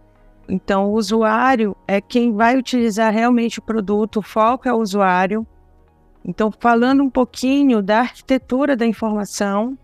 Então, 0.50 0.90
o 0.90 0.94
usuário 0.94 1.76
é 1.86 2.00
quem 2.00 2.32
vai 2.32 2.56
utilizar 2.56 3.12
realmente 3.12 3.58
o 3.58 3.62
produto, 3.62 4.18
o 4.18 4.22
foco 4.22 4.68
é 4.68 4.72
o 4.72 4.78
usuário. 4.78 5.46
Então, 6.24 6.50
falando 6.50 7.02
um 7.02 7.10
pouquinho 7.10 7.82
da 7.82 8.00
arquitetura 8.00 8.76
da 8.76 8.86
informação, 8.86 9.78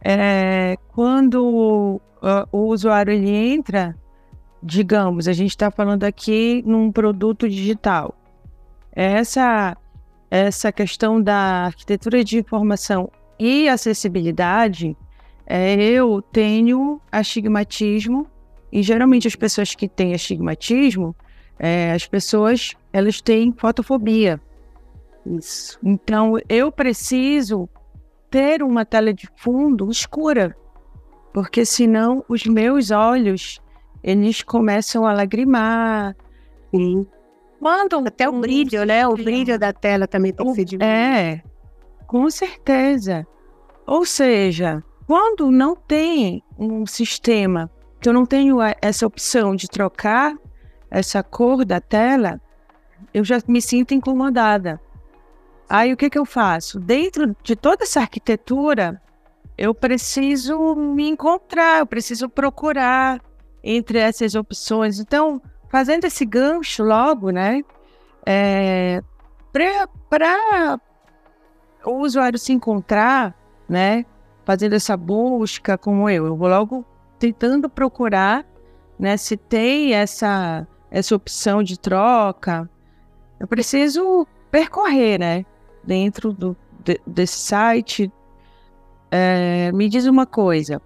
é, 0.00 0.76
quando 0.88 2.00
uh, 2.22 2.46
o 2.52 2.68
usuário 2.68 3.12
ele 3.12 3.30
entra 3.30 3.96
digamos, 4.64 5.28
a 5.28 5.32
gente 5.32 5.50
está 5.50 5.70
falando 5.70 6.04
aqui 6.04 6.62
num 6.66 6.90
produto 6.90 7.48
digital. 7.48 8.14
Essa, 8.90 9.76
essa 10.30 10.72
questão 10.72 11.20
da 11.20 11.66
arquitetura 11.66 12.24
de 12.24 12.38
informação 12.38 13.10
e 13.38 13.68
acessibilidade, 13.68 14.96
é, 15.46 15.74
eu 15.74 16.22
tenho 16.22 16.98
astigmatismo, 17.12 18.26
e 18.74 18.82
geralmente 18.82 19.28
as 19.28 19.36
pessoas 19.36 19.72
que 19.72 19.88
têm 19.88 20.14
astigmatismo, 20.14 21.14
é, 21.60 21.92
as 21.92 22.08
pessoas 22.08 22.72
elas 22.92 23.20
têm 23.20 23.54
fotofobia. 23.56 24.40
Isso. 25.24 25.78
Então, 25.80 26.36
eu 26.48 26.72
preciso 26.72 27.68
ter 28.28 28.64
uma 28.64 28.84
tela 28.84 29.14
de 29.14 29.28
fundo 29.36 29.88
escura, 29.88 30.56
porque 31.32 31.64
senão 31.64 32.24
os 32.28 32.44
meus 32.46 32.90
olhos 32.90 33.60
eles 34.02 34.42
começam 34.42 35.06
a 35.06 35.12
lagrimar. 35.12 36.16
Sim. 36.74 37.06
Quando 37.60 38.04
Até 38.04 38.28
o 38.28 38.40
brilho, 38.40 38.84
né? 38.84 39.06
O 39.06 39.14
brilho 39.14 39.56
da 39.56 39.72
tela 39.72 40.08
também 40.08 40.32
tem 40.32 40.44
que 40.44 40.54
ser 40.54 40.64
diminuído. 40.64 40.92
É, 40.92 41.42
com 42.08 42.28
certeza. 42.28 43.24
Ou 43.86 44.04
seja, 44.04 44.82
quando 45.06 45.48
não 45.50 45.76
tem 45.76 46.42
um 46.58 46.84
sistema, 46.84 47.70
que 48.04 48.08
eu 48.10 48.12
não 48.12 48.26
tenho 48.26 48.58
essa 48.82 49.06
opção 49.06 49.56
de 49.56 49.66
trocar 49.66 50.36
essa 50.90 51.22
cor 51.22 51.64
da 51.64 51.80
tela, 51.80 52.38
eu 53.14 53.24
já 53.24 53.38
me 53.48 53.62
sinto 53.62 53.94
incomodada. 53.94 54.78
Aí 55.66 55.90
o 55.90 55.96
que, 55.96 56.10
que 56.10 56.18
eu 56.18 56.26
faço? 56.26 56.78
Dentro 56.78 57.34
de 57.42 57.56
toda 57.56 57.84
essa 57.84 58.00
arquitetura, 58.00 59.00
eu 59.56 59.74
preciso 59.74 60.74
me 60.74 61.08
encontrar, 61.08 61.78
eu 61.78 61.86
preciso 61.86 62.28
procurar 62.28 63.22
entre 63.62 63.96
essas 63.96 64.34
opções. 64.34 65.00
Então, 65.00 65.40
fazendo 65.70 66.04
esse 66.04 66.26
gancho 66.26 66.84
logo, 66.84 67.30
né? 67.30 67.62
É, 68.26 69.02
para 69.50 70.78
o 71.86 72.02
usuário 72.02 72.38
se 72.38 72.52
encontrar, 72.52 73.34
né? 73.66 74.04
Fazendo 74.44 74.74
essa 74.74 74.94
busca 74.94 75.78
como 75.78 76.10
eu, 76.10 76.26
eu 76.26 76.36
vou 76.36 76.48
logo 76.48 76.84
tentando 77.32 77.68
procurar, 77.68 78.46
né? 78.98 79.16
Se 79.16 79.36
tem 79.36 79.94
essa 79.94 80.66
essa 80.90 81.16
opção 81.16 81.62
de 81.62 81.78
troca, 81.78 82.70
eu 83.40 83.48
preciso 83.48 84.26
percorrer, 84.50 85.18
né? 85.18 85.44
Dentro 85.82 86.32
do, 86.32 86.56
de, 86.84 87.00
desse 87.06 87.38
site. 87.38 88.12
É, 89.10 89.70
me 89.72 89.88
diz 89.88 90.06
uma 90.06 90.26
coisa, 90.26 90.80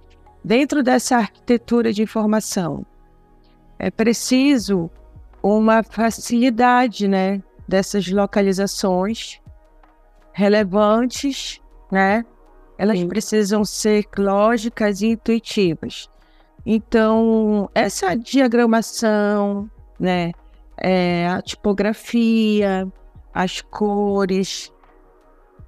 Dentro 0.49 0.83
dessa 0.83 1.17
arquitetura 1.17 1.93
de 1.93 2.03
informação, 2.03 2.87
é 3.79 3.91
preciso 3.91 4.91
uma 5.43 5.83
facilidade, 5.83 7.07
né, 7.07 7.43
dessas 7.69 8.09
localizações 8.09 9.41
relevantes, 10.33 11.61
né? 11.91 12.25
Elas 12.79 13.01
Sim. 13.01 13.09
precisam 13.09 13.65
ser 13.65 14.07
lógicas 14.17 15.03
e 15.03 15.09
intuitivas. 15.09 16.09
Então, 16.71 17.71
essa 17.75 18.15
diagramação, 18.15 19.71
né, 19.99 20.33
é, 20.77 21.27
a 21.27 21.41
tipografia, 21.41 22.87
as 23.33 23.63
cores, 23.63 24.71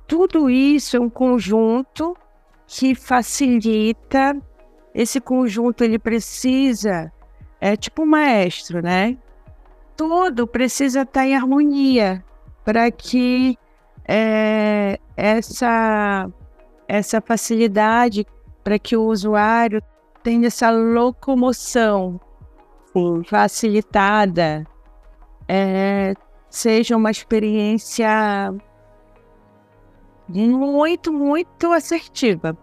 tudo 0.07 0.51
isso 0.51 0.99
é 0.99 1.01
um 1.01 1.09
conjunto 1.09 2.15
que 2.67 2.95
facilita 2.95 4.37
esse 4.95 5.23
conjunto 5.23 5.83
ele 5.83 5.99
precisa, 5.99 7.11
é 7.59 7.77
tipo 7.77 8.03
um 8.03 8.07
maestro, 8.07 8.83
né? 8.83 9.17
Tudo 9.97 10.47
precisa 10.47 11.01
estar 11.01 11.27
em 11.27 11.35
harmonia 11.35 12.23
para 12.63 12.91
que 12.91 13.57
é, 14.07 15.01
essa, 15.17 16.29
essa 16.87 17.23
facilidade 17.23 18.27
para 18.63 18.79
que 18.79 18.95
o 18.95 19.05
usuário 19.07 19.83
tenha 20.23 20.47
essa 20.47 20.71
locomoção 20.71 22.21
Sim. 22.93 23.23
facilitada 23.25 24.67
é, 25.49 26.15
seja 26.49 26.97
uma 26.97 27.11
experiência 27.11 28.53
muito, 30.29 31.13
muito 31.13 31.73
assertiva. 31.73 32.57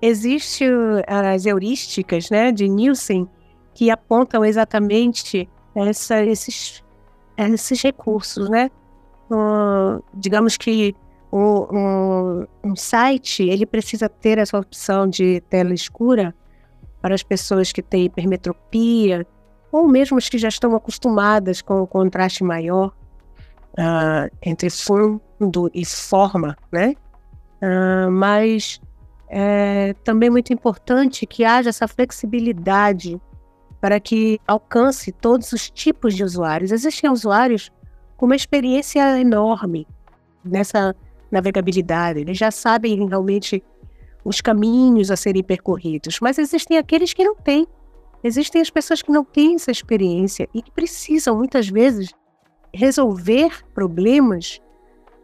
Existem 0.00 0.68
as 1.06 1.46
heurísticas 1.46 2.30
né, 2.30 2.52
de 2.52 2.68
Nielsen 2.68 3.28
que 3.74 3.90
apontam 3.90 4.44
exatamente 4.44 5.48
essa, 5.74 6.24
esses, 6.24 6.82
esses 7.36 7.82
recursos, 7.82 8.48
né? 8.48 8.70
Uh, 9.30 10.02
digamos 10.14 10.56
que 10.56 10.94
um, 11.30 11.76
um, 11.76 12.46
um, 12.64 12.76
site 12.76 13.42
ele 13.42 13.66
precisa 13.66 14.08
ter 14.08 14.38
essa 14.38 14.58
opção 14.58 15.06
de 15.06 15.40
tela 15.50 15.74
escura 15.74 16.34
para 17.00 17.14
as 17.14 17.22
pessoas 17.22 17.72
que 17.72 17.82
têm 17.82 18.06
hipermetropia 18.06 19.26
ou 19.70 19.86
mesmo 19.86 20.16
as 20.18 20.28
que 20.28 20.38
já 20.38 20.48
estão 20.48 20.74
acostumadas 20.74 21.60
com 21.60 21.82
o 21.82 21.86
contraste 21.86 22.42
maior 22.42 22.92
uh, 23.74 24.34
entre 24.42 24.70
fundo 24.70 25.70
e 25.74 25.84
forma, 25.84 26.56
né? 26.72 26.94
Uh, 27.62 28.10
mas 28.10 28.80
é 29.28 29.94
também 30.04 30.30
muito 30.30 30.52
importante 30.52 31.26
que 31.26 31.44
haja 31.44 31.68
essa 31.68 31.86
flexibilidade 31.86 33.20
para 33.80 34.00
que 34.00 34.40
alcance 34.46 35.12
todos 35.12 35.52
os 35.52 35.70
tipos 35.70 36.14
de 36.14 36.24
usuários. 36.24 36.72
Existem 36.72 37.10
usuários 37.10 37.70
com 38.16 38.26
uma 38.26 38.36
experiência 38.36 39.20
enorme 39.20 39.86
nessa 40.44 40.94
navegabilidade, 41.30 42.20
eles 42.20 42.38
já 42.38 42.50
sabem 42.50 43.06
realmente 43.06 43.62
os 44.24 44.40
caminhos 44.40 45.10
a 45.10 45.16
serem 45.16 45.42
percorridos, 45.42 46.18
mas 46.20 46.38
existem 46.38 46.78
aqueles 46.78 47.12
que 47.12 47.24
não 47.24 47.34
têm. 47.34 47.66
Existem 48.22 48.60
as 48.60 48.70
pessoas 48.70 49.00
que 49.00 49.12
não 49.12 49.24
têm 49.24 49.54
essa 49.54 49.70
experiência 49.70 50.48
e 50.52 50.60
que 50.60 50.72
precisam, 50.72 51.36
muitas 51.36 51.68
vezes, 51.68 52.12
resolver 52.74 53.64
problemas 53.72 54.60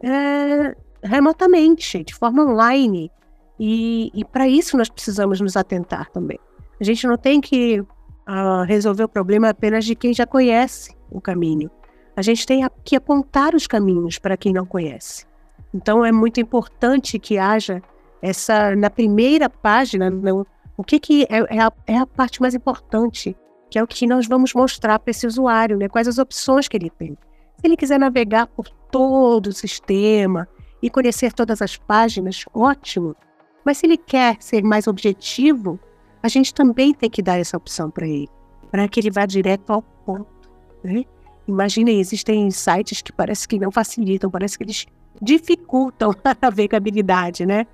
é, 0.03 0.77
remotamente, 1.03 2.05
de 2.05 2.15
forma 2.15 2.45
online. 2.45 3.11
E, 3.59 4.11
e 4.15 4.25
para 4.25 4.49
isso 4.49 4.77
nós 4.77 4.89
precisamos 4.89 5.41
nos 5.41 5.57
atentar 5.57 6.11
também. 6.11 6.39
A 6.81 6.85
gente 6.85 7.07
não 7.07 7.17
tem 7.17 7.41
que 7.41 7.81
uh, 7.81 8.63
resolver 8.67 9.05
o 9.05 9.09
problema 9.09 9.49
apenas 9.49 9.85
de 9.85 9.95
quem 9.95 10.13
já 10.13 10.27
conhece 10.27 10.97
o 11.11 11.21
caminho. 11.21 11.71
A 12.17 12.23
gente 12.23 12.47
tem 12.47 12.67
que 12.85 12.97
apontar 12.97 13.55
os 13.55 13.67
caminhos 13.67 14.19
para 14.19 14.37
quem 14.37 14.53
não 14.53 14.65
conhece. 14.65 15.27
Então 15.73 16.05
é 16.05 16.13
muito 16.13 16.41
importante 16.41 17.19
que 17.19 17.39
haja 17.39 17.83
essa 18.25 18.75
na 18.75 18.89
primeira 18.89 19.51
página, 19.51 20.09
no, 20.09 20.47
o 20.79 20.83
que, 20.83 20.99
que 20.99 21.25
é, 21.25 21.57
é, 21.57 21.61
a, 21.61 21.71
é 21.87 21.99
a 21.99 22.07
parte 22.07 22.41
mais 22.41 22.55
importante, 22.55 23.37
que 23.71 23.79
é 23.79 23.83
o 23.83 23.87
que 23.87 24.07
nós 24.07 24.27
vamos 24.27 24.55
mostrar 24.55 24.99
para 24.99 25.11
esse 25.11 25.27
usuário, 25.27 25.77
né? 25.77 25.89
Quais 25.89 26.09
as 26.09 26.17
opções 26.17 26.67
que 26.67 26.75
ele 26.75 26.89
tem. 26.89 27.19
Se 27.59 27.67
ele 27.67 27.77
quiser 27.77 27.99
navegar 28.01 28.47
por 28.47 28.67
todo 28.91 29.49
o 29.49 29.53
sistema 29.53 30.49
e 30.83 30.89
conhecer 30.89 31.35
todas 31.35 31.61
as 31.61 31.77
páginas, 31.77 32.47
ótimo. 32.55 33.15
Mas 33.63 33.77
se 33.77 33.87
ele 33.87 33.99
quer 33.99 34.39
ser 34.41 34.65
mais 34.65 34.87
objetivo, 34.87 35.79
a 36.23 36.29
gente 36.29 36.55
também 36.55 36.95
tem 36.95 37.11
que 37.11 37.21
dar 37.21 37.39
essa 37.39 37.59
opção 37.59 37.91
para 37.91 38.07
ele, 38.07 38.31
para 38.71 38.89
que 38.89 39.01
ele 39.01 39.11
vá 39.11 39.27
direto 39.27 39.71
ao 39.71 39.83
ponto. 39.83 40.51
Né? 40.83 41.05
Imaginem, 41.47 42.01
existem 42.01 42.51
sites 42.51 43.03
que 43.03 43.13
parece 43.13 43.47
que 43.47 43.59
não 43.59 43.71
facilitam, 43.71 44.31
parece 44.31 44.57
que 44.57 44.65
eles 44.65 44.87
dificultam 45.21 46.15
a 46.25 46.35
navegabilidade, 46.41 47.45
né? 47.45 47.67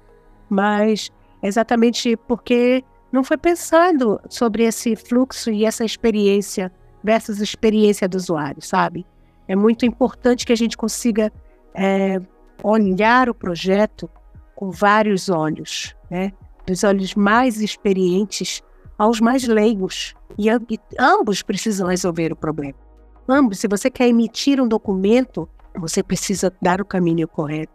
Mas 0.50 1.10
exatamente 1.42 2.16
porque 2.16 2.84
não 3.10 3.24
foi 3.24 3.38
pensado 3.38 4.20
sobre 4.28 4.64
esse 4.64 4.94
fluxo 4.96 5.50
e 5.50 5.64
essa 5.64 5.84
experiência 5.84 6.70
versus 7.02 7.40
experiência 7.40 8.08
do 8.08 8.16
usuário, 8.16 8.60
sabe? 8.60 9.06
É 9.48 9.56
muito 9.56 9.86
importante 9.86 10.44
que 10.44 10.52
a 10.52 10.56
gente 10.56 10.76
consiga 10.76 11.32
é, 11.74 12.20
olhar 12.62 13.28
o 13.28 13.34
projeto 13.34 14.08
com 14.54 14.70
vários 14.70 15.28
olhos, 15.28 15.96
né? 16.10 16.32
Dos 16.66 16.84
olhos 16.84 17.14
mais 17.14 17.60
experientes 17.60 18.62
aos 18.98 19.18
mais 19.18 19.46
leigos. 19.48 20.14
E, 20.38 20.48
e 20.48 20.78
ambos 20.98 21.42
precisam 21.42 21.88
resolver 21.88 22.32
o 22.32 22.36
problema. 22.36 22.78
Ambos, 23.26 23.58
se 23.58 23.66
você 23.66 23.90
quer 23.90 24.08
emitir 24.08 24.60
um 24.60 24.68
documento, 24.68 25.48
você 25.74 26.02
precisa 26.02 26.52
dar 26.60 26.80
o 26.80 26.84
caminho 26.84 27.26
correto, 27.26 27.72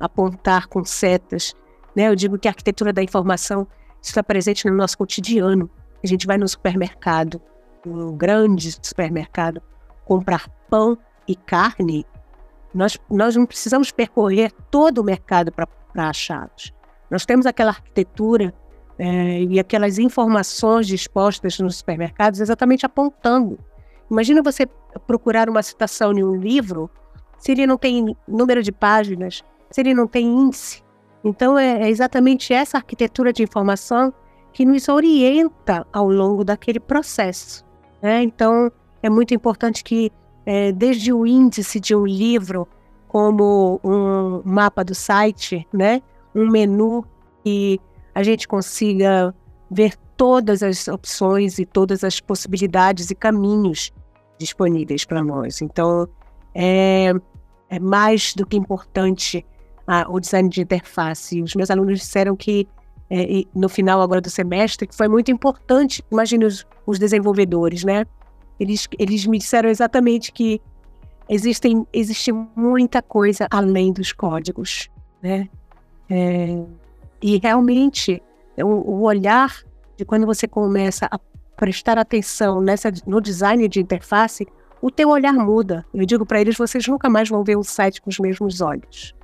apontar 0.00 0.66
com 0.66 0.84
setas. 0.84 1.54
Né? 1.94 2.08
Eu 2.08 2.14
digo 2.14 2.38
que 2.38 2.48
a 2.48 2.50
arquitetura 2.50 2.92
da 2.92 3.02
informação 3.02 3.66
está 4.02 4.22
presente 4.22 4.68
no 4.68 4.74
nosso 4.74 4.98
cotidiano. 4.98 5.70
A 6.02 6.06
gente 6.06 6.26
vai 6.26 6.36
no 6.36 6.46
supermercado, 6.46 7.40
um 7.86 8.16
grande 8.16 8.76
supermercado, 8.82 9.62
comprar 10.04 10.48
pão 10.68 10.98
e 11.26 11.34
carne, 11.34 12.06
nós, 12.74 12.98
nós 13.08 13.36
não 13.36 13.46
precisamos 13.46 13.92
percorrer 13.92 14.52
todo 14.70 14.98
o 14.98 15.04
mercado 15.04 15.52
para 15.52 15.68
achá-los. 15.94 16.74
Nós 17.08 17.24
temos 17.24 17.46
aquela 17.46 17.70
arquitetura 17.70 18.52
é, 18.98 19.42
e 19.42 19.60
aquelas 19.60 19.98
informações 19.98 20.86
dispostas 20.86 21.58
nos 21.60 21.76
supermercados 21.76 22.40
exatamente 22.40 22.84
apontando. 22.84 23.58
Imagina 24.10 24.42
você 24.42 24.66
procurar 25.06 25.48
uma 25.48 25.62
citação 25.62 26.12
em 26.12 26.24
um 26.24 26.34
livro, 26.34 26.90
se 27.38 27.52
ele 27.52 27.66
não 27.66 27.78
tem 27.78 28.16
número 28.26 28.62
de 28.62 28.72
páginas, 28.72 29.44
se 29.70 29.80
ele 29.80 29.94
não 29.94 30.06
tem 30.06 30.26
índice. 30.26 30.82
Então, 31.24 31.58
é, 31.58 31.84
é 31.84 31.88
exatamente 31.88 32.52
essa 32.52 32.76
arquitetura 32.76 33.32
de 33.32 33.42
informação 33.42 34.12
que 34.52 34.64
nos 34.64 34.88
orienta 34.88 35.86
ao 35.92 36.08
longo 36.08 36.44
daquele 36.44 36.78
processo. 36.78 37.64
Né? 38.02 38.22
Então, 38.22 38.70
é 39.02 39.08
muito 39.08 39.34
importante 39.34 39.82
que 39.82 40.12
é, 40.46 40.70
desde 40.70 41.12
o 41.12 41.26
índice 41.26 41.80
de 41.80 41.94
um 41.94 42.06
livro, 42.06 42.68
como 43.08 43.80
um 43.82 44.42
mapa 44.44 44.84
do 44.84 44.94
site, 44.94 45.66
né? 45.72 46.02
um 46.34 46.50
menu 46.50 47.04
e 47.44 47.80
a 48.14 48.22
gente 48.22 48.46
consiga 48.46 49.34
ver 49.70 49.96
todas 50.16 50.62
as 50.62 50.88
opções 50.88 51.58
e 51.58 51.64
todas 51.64 52.04
as 52.04 52.20
possibilidades 52.20 53.10
e 53.10 53.14
caminhos 53.14 53.92
disponíveis 54.38 55.04
para 55.04 55.22
nós. 55.22 55.62
Então, 55.62 56.08
é, 56.54 57.12
é, 57.68 57.80
mais 57.80 58.34
do 58.34 58.46
que 58.46 58.56
importante 58.56 59.44
ah, 59.86 60.06
o 60.08 60.18
design 60.20 60.48
de 60.48 60.62
interface. 60.62 61.42
Os 61.42 61.54
meus 61.54 61.70
alunos 61.70 62.00
disseram 62.00 62.36
que 62.36 62.66
é, 63.10 63.44
no 63.54 63.68
final 63.68 64.00
agora 64.00 64.20
do 64.20 64.30
semestre 64.30 64.86
que 64.86 64.94
foi 64.94 65.08
muito 65.08 65.30
importante. 65.30 66.02
Imagine 66.10 66.46
os, 66.46 66.66
os 66.86 66.98
desenvolvedores, 66.98 67.84
né? 67.84 68.06
Eles, 68.58 68.88
eles 68.98 69.26
me 69.26 69.38
disseram 69.38 69.68
exatamente 69.68 70.32
que 70.32 70.60
existem, 71.28 71.86
existe 71.92 72.32
muita 72.54 73.02
coisa 73.02 73.46
além 73.50 73.92
dos 73.92 74.12
códigos, 74.12 74.90
né? 75.22 75.48
É, 76.08 76.62
e 77.22 77.38
realmente, 77.38 78.22
o, 78.58 78.66
o, 78.66 79.02
olhar 79.02 79.62
de 79.96 80.04
quando 80.04 80.26
você 80.26 80.46
começa 80.46 81.08
a 81.10 81.18
prestar 81.56 81.98
atenção 81.98 82.60
nessa, 82.60 82.92
no 83.06 83.20
design 83.20 83.66
de 83.68 83.80
interface, 83.80 84.46
o 84.82 84.90
teu 84.90 85.08
olhar 85.08 85.32
muda. 85.32 85.84
Eu 85.94 86.04
digo 86.04 86.26
para 86.26 86.40
eles, 86.40 86.56
vocês 86.56 86.86
nunca 86.86 87.08
mais 87.08 87.28
vão 87.28 87.42
ver 87.42 87.56
um 87.56 87.62
site 87.62 88.02
com 88.02 88.10
os 88.10 88.18
mesmos 88.18 88.60
olhos, 88.60 89.14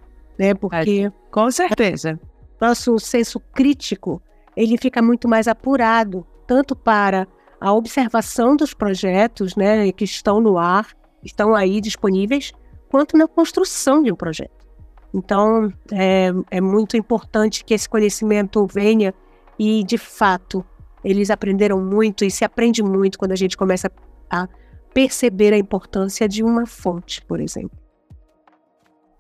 né? 0.41 0.55
Porque 0.55 1.13
com 1.31 1.51
certeza 1.51 2.19
nosso 2.59 2.99
senso 2.99 3.39
crítico 3.39 4.23
ele 4.57 4.79
fica 4.79 5.03
muito 5.03 5.29
mais 5.29 5.47
apurado, 5.47 6.27
tanto 6.47 6.75
para 6.75 7.29
a 7.61 7.73
observação 7.75 8.57
dos 8.57 8.73
projetos 8.73 9.55
né, 9.55 9.93
que 9.93 10.05
estão 10.05 10.41
no 10.41 10.57
ar, 10.57 10.89
estão 11.23 11.55
aí 11.55 11.79
disponíveis, 11.79 12.53
quanto 12.89 13.19
na 13.19 13.29
construção 13.29 14.03
de 14.03 14.11
um 14.11 14.17
projeto. 14.17 14.67
Então, 15.13 15.71
é, 15.93 16.31
é 16.51 16.61
muito 16.61 16.97
importante 16.97 17.65
que 17.65 17.75
esse 17.75 17.89
conhecimento 17.89 18.67
venha 18.67 19.15
e, 19.59 19.85
de 19.85 19.99
fato, 19.99 20.65
eles 21.05 21.31
aprenderam 21.31 21.81
muito 21.81 22.25
e 22.25 22.31
se 22.31 22.45
aprende 22.45 22.83
muito 22.83 23.19
quando 23.19 23.33
a 23.33 23.37
gente 23.37 23.57
começa 23.57 23.91
a 24.31 24.49
perceber 24.95 25.53
a 25.53 25.59
importância 25.59 26.29
de 26.29 26.43
uma 26.43 26.67
fonte, 26.67 27.23
por 27.27 27.41
exemplo. 27.41 27.79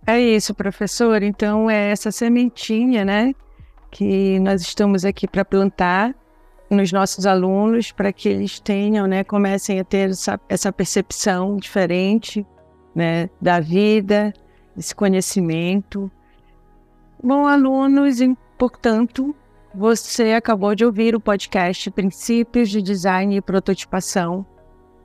É 0.06 0.18
isso, 0.18 0.54
professor. 0.54 1.22
Então, 1.22 1.68
é 1.70 1.90
essa 1.90 2.10
sementinha, 2.10 3.04
né, 3.04 3.32
que 3.90 4.38
nós 4.40 4.62
estamos 4.62 5.04
aqui 5.04 5.28
para 5.28 5.44
plantar 5.44 6.14
nos 6.70 6.92
nossos 6.92 7.26
alunos 7.26 7.90
para 7.90 8.12
que 8.12 8.28
eles 8.28 8.60
tenham, 8.60 9.06
né, 9.06 9.24
comecem 9.24 9.80
a 9.80 9.84
ter 9.84 10.10
essa, 10.10 10.40
essa 10.48 10.72
percepção 10.72 11.56
diferente, 11.56 12.46
né, 12.94 13.28
da 13.40 13.60
vida, 13.60 14.32
esse 14.76 14.94
conhecimento. 14.94 16.10
Bom, 17.22 17.46
alunos, 17.46 18.18
portanto, 18.56 19.34
você 19.74 20.32
acabou 20.32 20.74
de 20.74 20.84
ouvir 20.84 21.14
o 21.14 21.20
podcast 21.20 21.90
Princípios 21.90 22.70
de 22.70 22.80
Design 22.80 23.36
e 23.36 23.40
Prototipação 23.40 24.46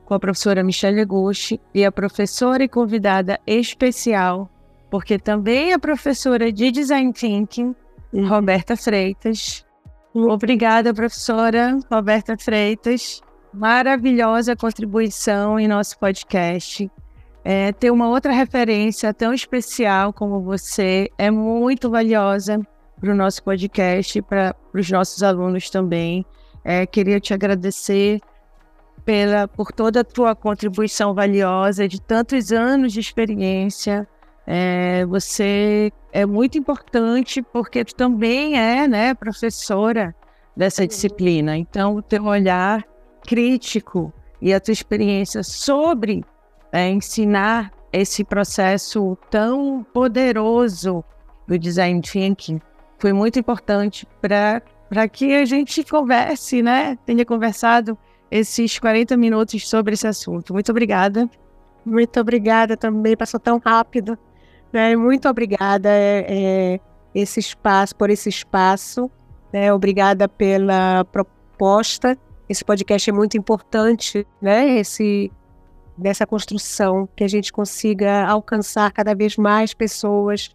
com 0.05 0.13
a 0.13 0.19
professora 0.19 0.63
Michelle 0.63 1.03
Gucci 1.03 1.59
e 1.73 1.83
a 1.83 1.91
professora 1.91 2.63
e 2.63 2.69
convidada 2.69 3.39
especial, 3.45 4.49
porque 4.95 5.19
também 5.19 5.73
é 5.73 5.77
professora 5.77 6.49
de 6.53 6.71
Design 6.71 7.11
Thinking, 7.11 7.75
uhum. 8.13 8.29
Roberta 8.29 8.77
Freitas. 8.77 9.65
Obrigada, 10.13 10.93
professora 10.93 11.77
Roberta 11.91 12.37
Freitas. 12.37 13.21
maravilhosa 13.53 14.55
contribuição 14.55 15.59
em 15.59 15.67
nosso 15.67 15.99
podcast. 15.99 16.89
É, 17.43 17.73
ter 17.73 17.91
uma 17.91 18.07
outra 18.07 18.31
referência 18.31 19.13
tão 19.13 19.33
especial 19.33 20.13
como 20.13 20.39
você 20.41 21.09
é 21.17 21.29
muito 21.29 21.89
valiosa 21.89 22.57
para 22.97 23.11
o 23.11 23.15
nosso 23.15 23.43
podcast 23.43 24.17
e 24.17 24.21
para 24.21 24.55
os 24.73 24.89
nossos 24.89 25.21
alunos 25.21 25.69
também. 25.69 26.25
É, 26.63 26.85
queria 26.85 27.19
te 27.19 27.33
agradecer 27.33 28.21
pela, 29.03 29.45
por 29.45 29.73
toda 29.73 29.99
a 29.99 30.05
tua 30.05 30.33
contribuição 30.33 31.13
valiosa 31.13 31.85
de 31.85 31.99
tantos 31.99 32.53
anos 32.53 32.93
de 32.93 33.01
experiência. 33.01 34.07
É, 34.47 35.05
você 35.05 35.91
é 36.11 36.25
muito 36.25 36.57
importante 36.57 37.41
porque 37.41 37.83
tu 37.83 37.95
também 37.95 38.57
é 38.57 38.87
né, 38.87 39.13
professora 39.13 40.15
dessa 40.55 40.83
uhum. 40.83 40.87
disciplina. 40.87 41.57
Então, 41.57 41.95
o 41.95 42.01
teu 42.01 42.25
olhar 42.25 42.83
crítico 43.25 44.13
e 44.41 44.53
a 44.53 44.59
tua 44.59 44.71
experiência 44.71 45.43
sobre 45.43 46.23
é, 46.71 46.89
ensinar 46.89 47.71
esse 47.91 48.23
processo 48.23 49.17
tão 49.29 49.85
poderoso 49.93 51.03
do 51.47 51.57
design 51.57 52.01
thinking 52.01 52.59
foi 52.99 53.13
muito 53.13 53.39
importante 53.39 54.07
para 54.21 54.61
que 55.11 55.33
a 55.33 55.45
gente 55.45 55.83
converse, 55.83 56.61
né? 56.61 56.97
Tenha 57.05 57.25
conversado 57.25 57.97
esses 58.29 58.79
40 58.79 59.15
minutos 59.17 59.67
sobre 59.67 59.93
esse 59.93 60.07
assunto. 60.07 60.53
Muito 60.53 60.71
obrigada. 60.71 61.29
Muito 61.85 62.19
obrigada 62.19 62.75
também, 62.75 63.15
passou 63.15 63.39
tão 63.39 63.59
rápido. 63.63 64.17
Né? 64.75 64.93
Muito 64.93 65.29
obrigada 65.29 65.87
é, 65.89 66.25
é, 66.27 66.79
esse 67.13 67.39
espaço, 67.39 67.95
por 67.95 68.09
esse 68.09 68.27
espaço. 68.27 69.09
Né? 69.53 69.71
Obrigada 69.71 70.27
pela 70.27 71.05
proposta. 71.05 72.17
Esse 72.49 72.65
podcast 72.65 73.09
é 73.09 73.13
muito 73.13 73.37
importante, 73.37 74.27
né? 74.41 74.77
Esse 74.77 75.31
dessa 75.97 76.27
construção 76.27 77.07
que 77.15 77.23
a 77.23 77.27
gente 77.29 77.53
consiga 77.53 78.25
alcançar 78.25 78.91
cada 78.91 79.15
vez 79.15 79.37
mais 79.37 79.73
pessoas 79.73 80.51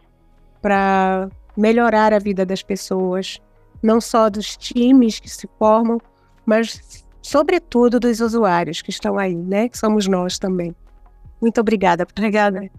para 0.60 1.30
melhorar 1.56 2.12
a 2.12 2.18
vida 2.18 2.44
das 2.44 2.62
pessoas, 2.62 3.40
não 3.82 4.02
só 4.02 4.28
dos 4.28 4.54
times 4.54 5.18
que 5.18 5.30
se 5.30 5.48
formam, 5.58 5.98
mas 6.44 7.06
sobretudo 7.22 7.98
dos 7.98 8.20
usuários 8.20 8.82
que 8.82 8.90
estão 8.90 9.18
aí, 9.18 9.34
né? 9.34 9.70
Que 9.70 9.78
somos 9.78 10.06
nós 10.06 10.38
também. 10.38 10.76
Muito 11.40 11.58
obrigada. 11.58 12.06
Obrigada. 12.14 12.70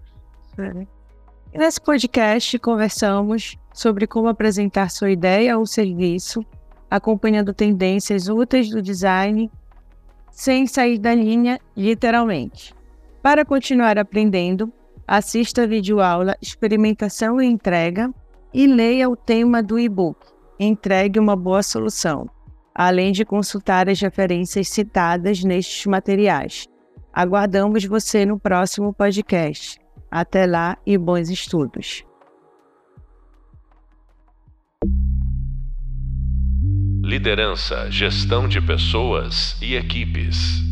Nesse 1.54 1.78
podcast 1.78 2.58
conversamos 2.58 3.58
sobre 3.74 4.06
como 4.06 4.26
apresentar 4.26 4.90
sua 4.90 5.10
ideia 5.10 5.58
ou 5.58 5.66
serviço, 5.66 6.44
acompanhando 6.90 7.52
tendências 7.52 8.26
úteis 8.26 8.70
do 8.70 8.80
design, 8.80 9.50
sem 10.30 10.66
sair 10.66 10.98
da 10.98 11.14
linha, 11.14 11.60
literalmente. 11.76 12.74
Para 13.22 13.44
continuar 13.44 13.98
aprendendo, 13.98 14.72
assista 15.06 15.64
a 15.64 15.66
videoaula 15.66 16.38
Experimentação 16.40 17.40
e 17.40 17.46
Entrega 17.46 18.10
e 18.52 18.66
leia 18.66 19.10
o 19.10 19.16
tema 19.16 19.62
do 19.62 19.78
e-book 19.78 20.18
Entregue 20.58 21.18
uma 21.18 21.36
boa 21.36 21.62
solução, 21.62 22.30
além 22.74 23.12
de 23.12 23.26
consultar 23.26 23.90
as 23.90 24.00
referências 24.00 24.68
citadas 24.68 25.44
nestes 25.44 25.84
materiais. 25.84 26.66
Aguardamos 27.12 27.84
você 27.84 28.24
no 28.24 28.38
próximo 28.40 28.92
podcast. 28.94 29.81
Até 30.14 30.44
lá 30.44 30.76
e 30.84 30.98
bons 30.98 31.30
estudos! 31.30 32.04
Liderança, 37.02 37.90
gestão 37.90 38.46
de 38.46 38.60
pessoas 38.60 39.56
e 39.62 39.74
equipes. 39.74 40.71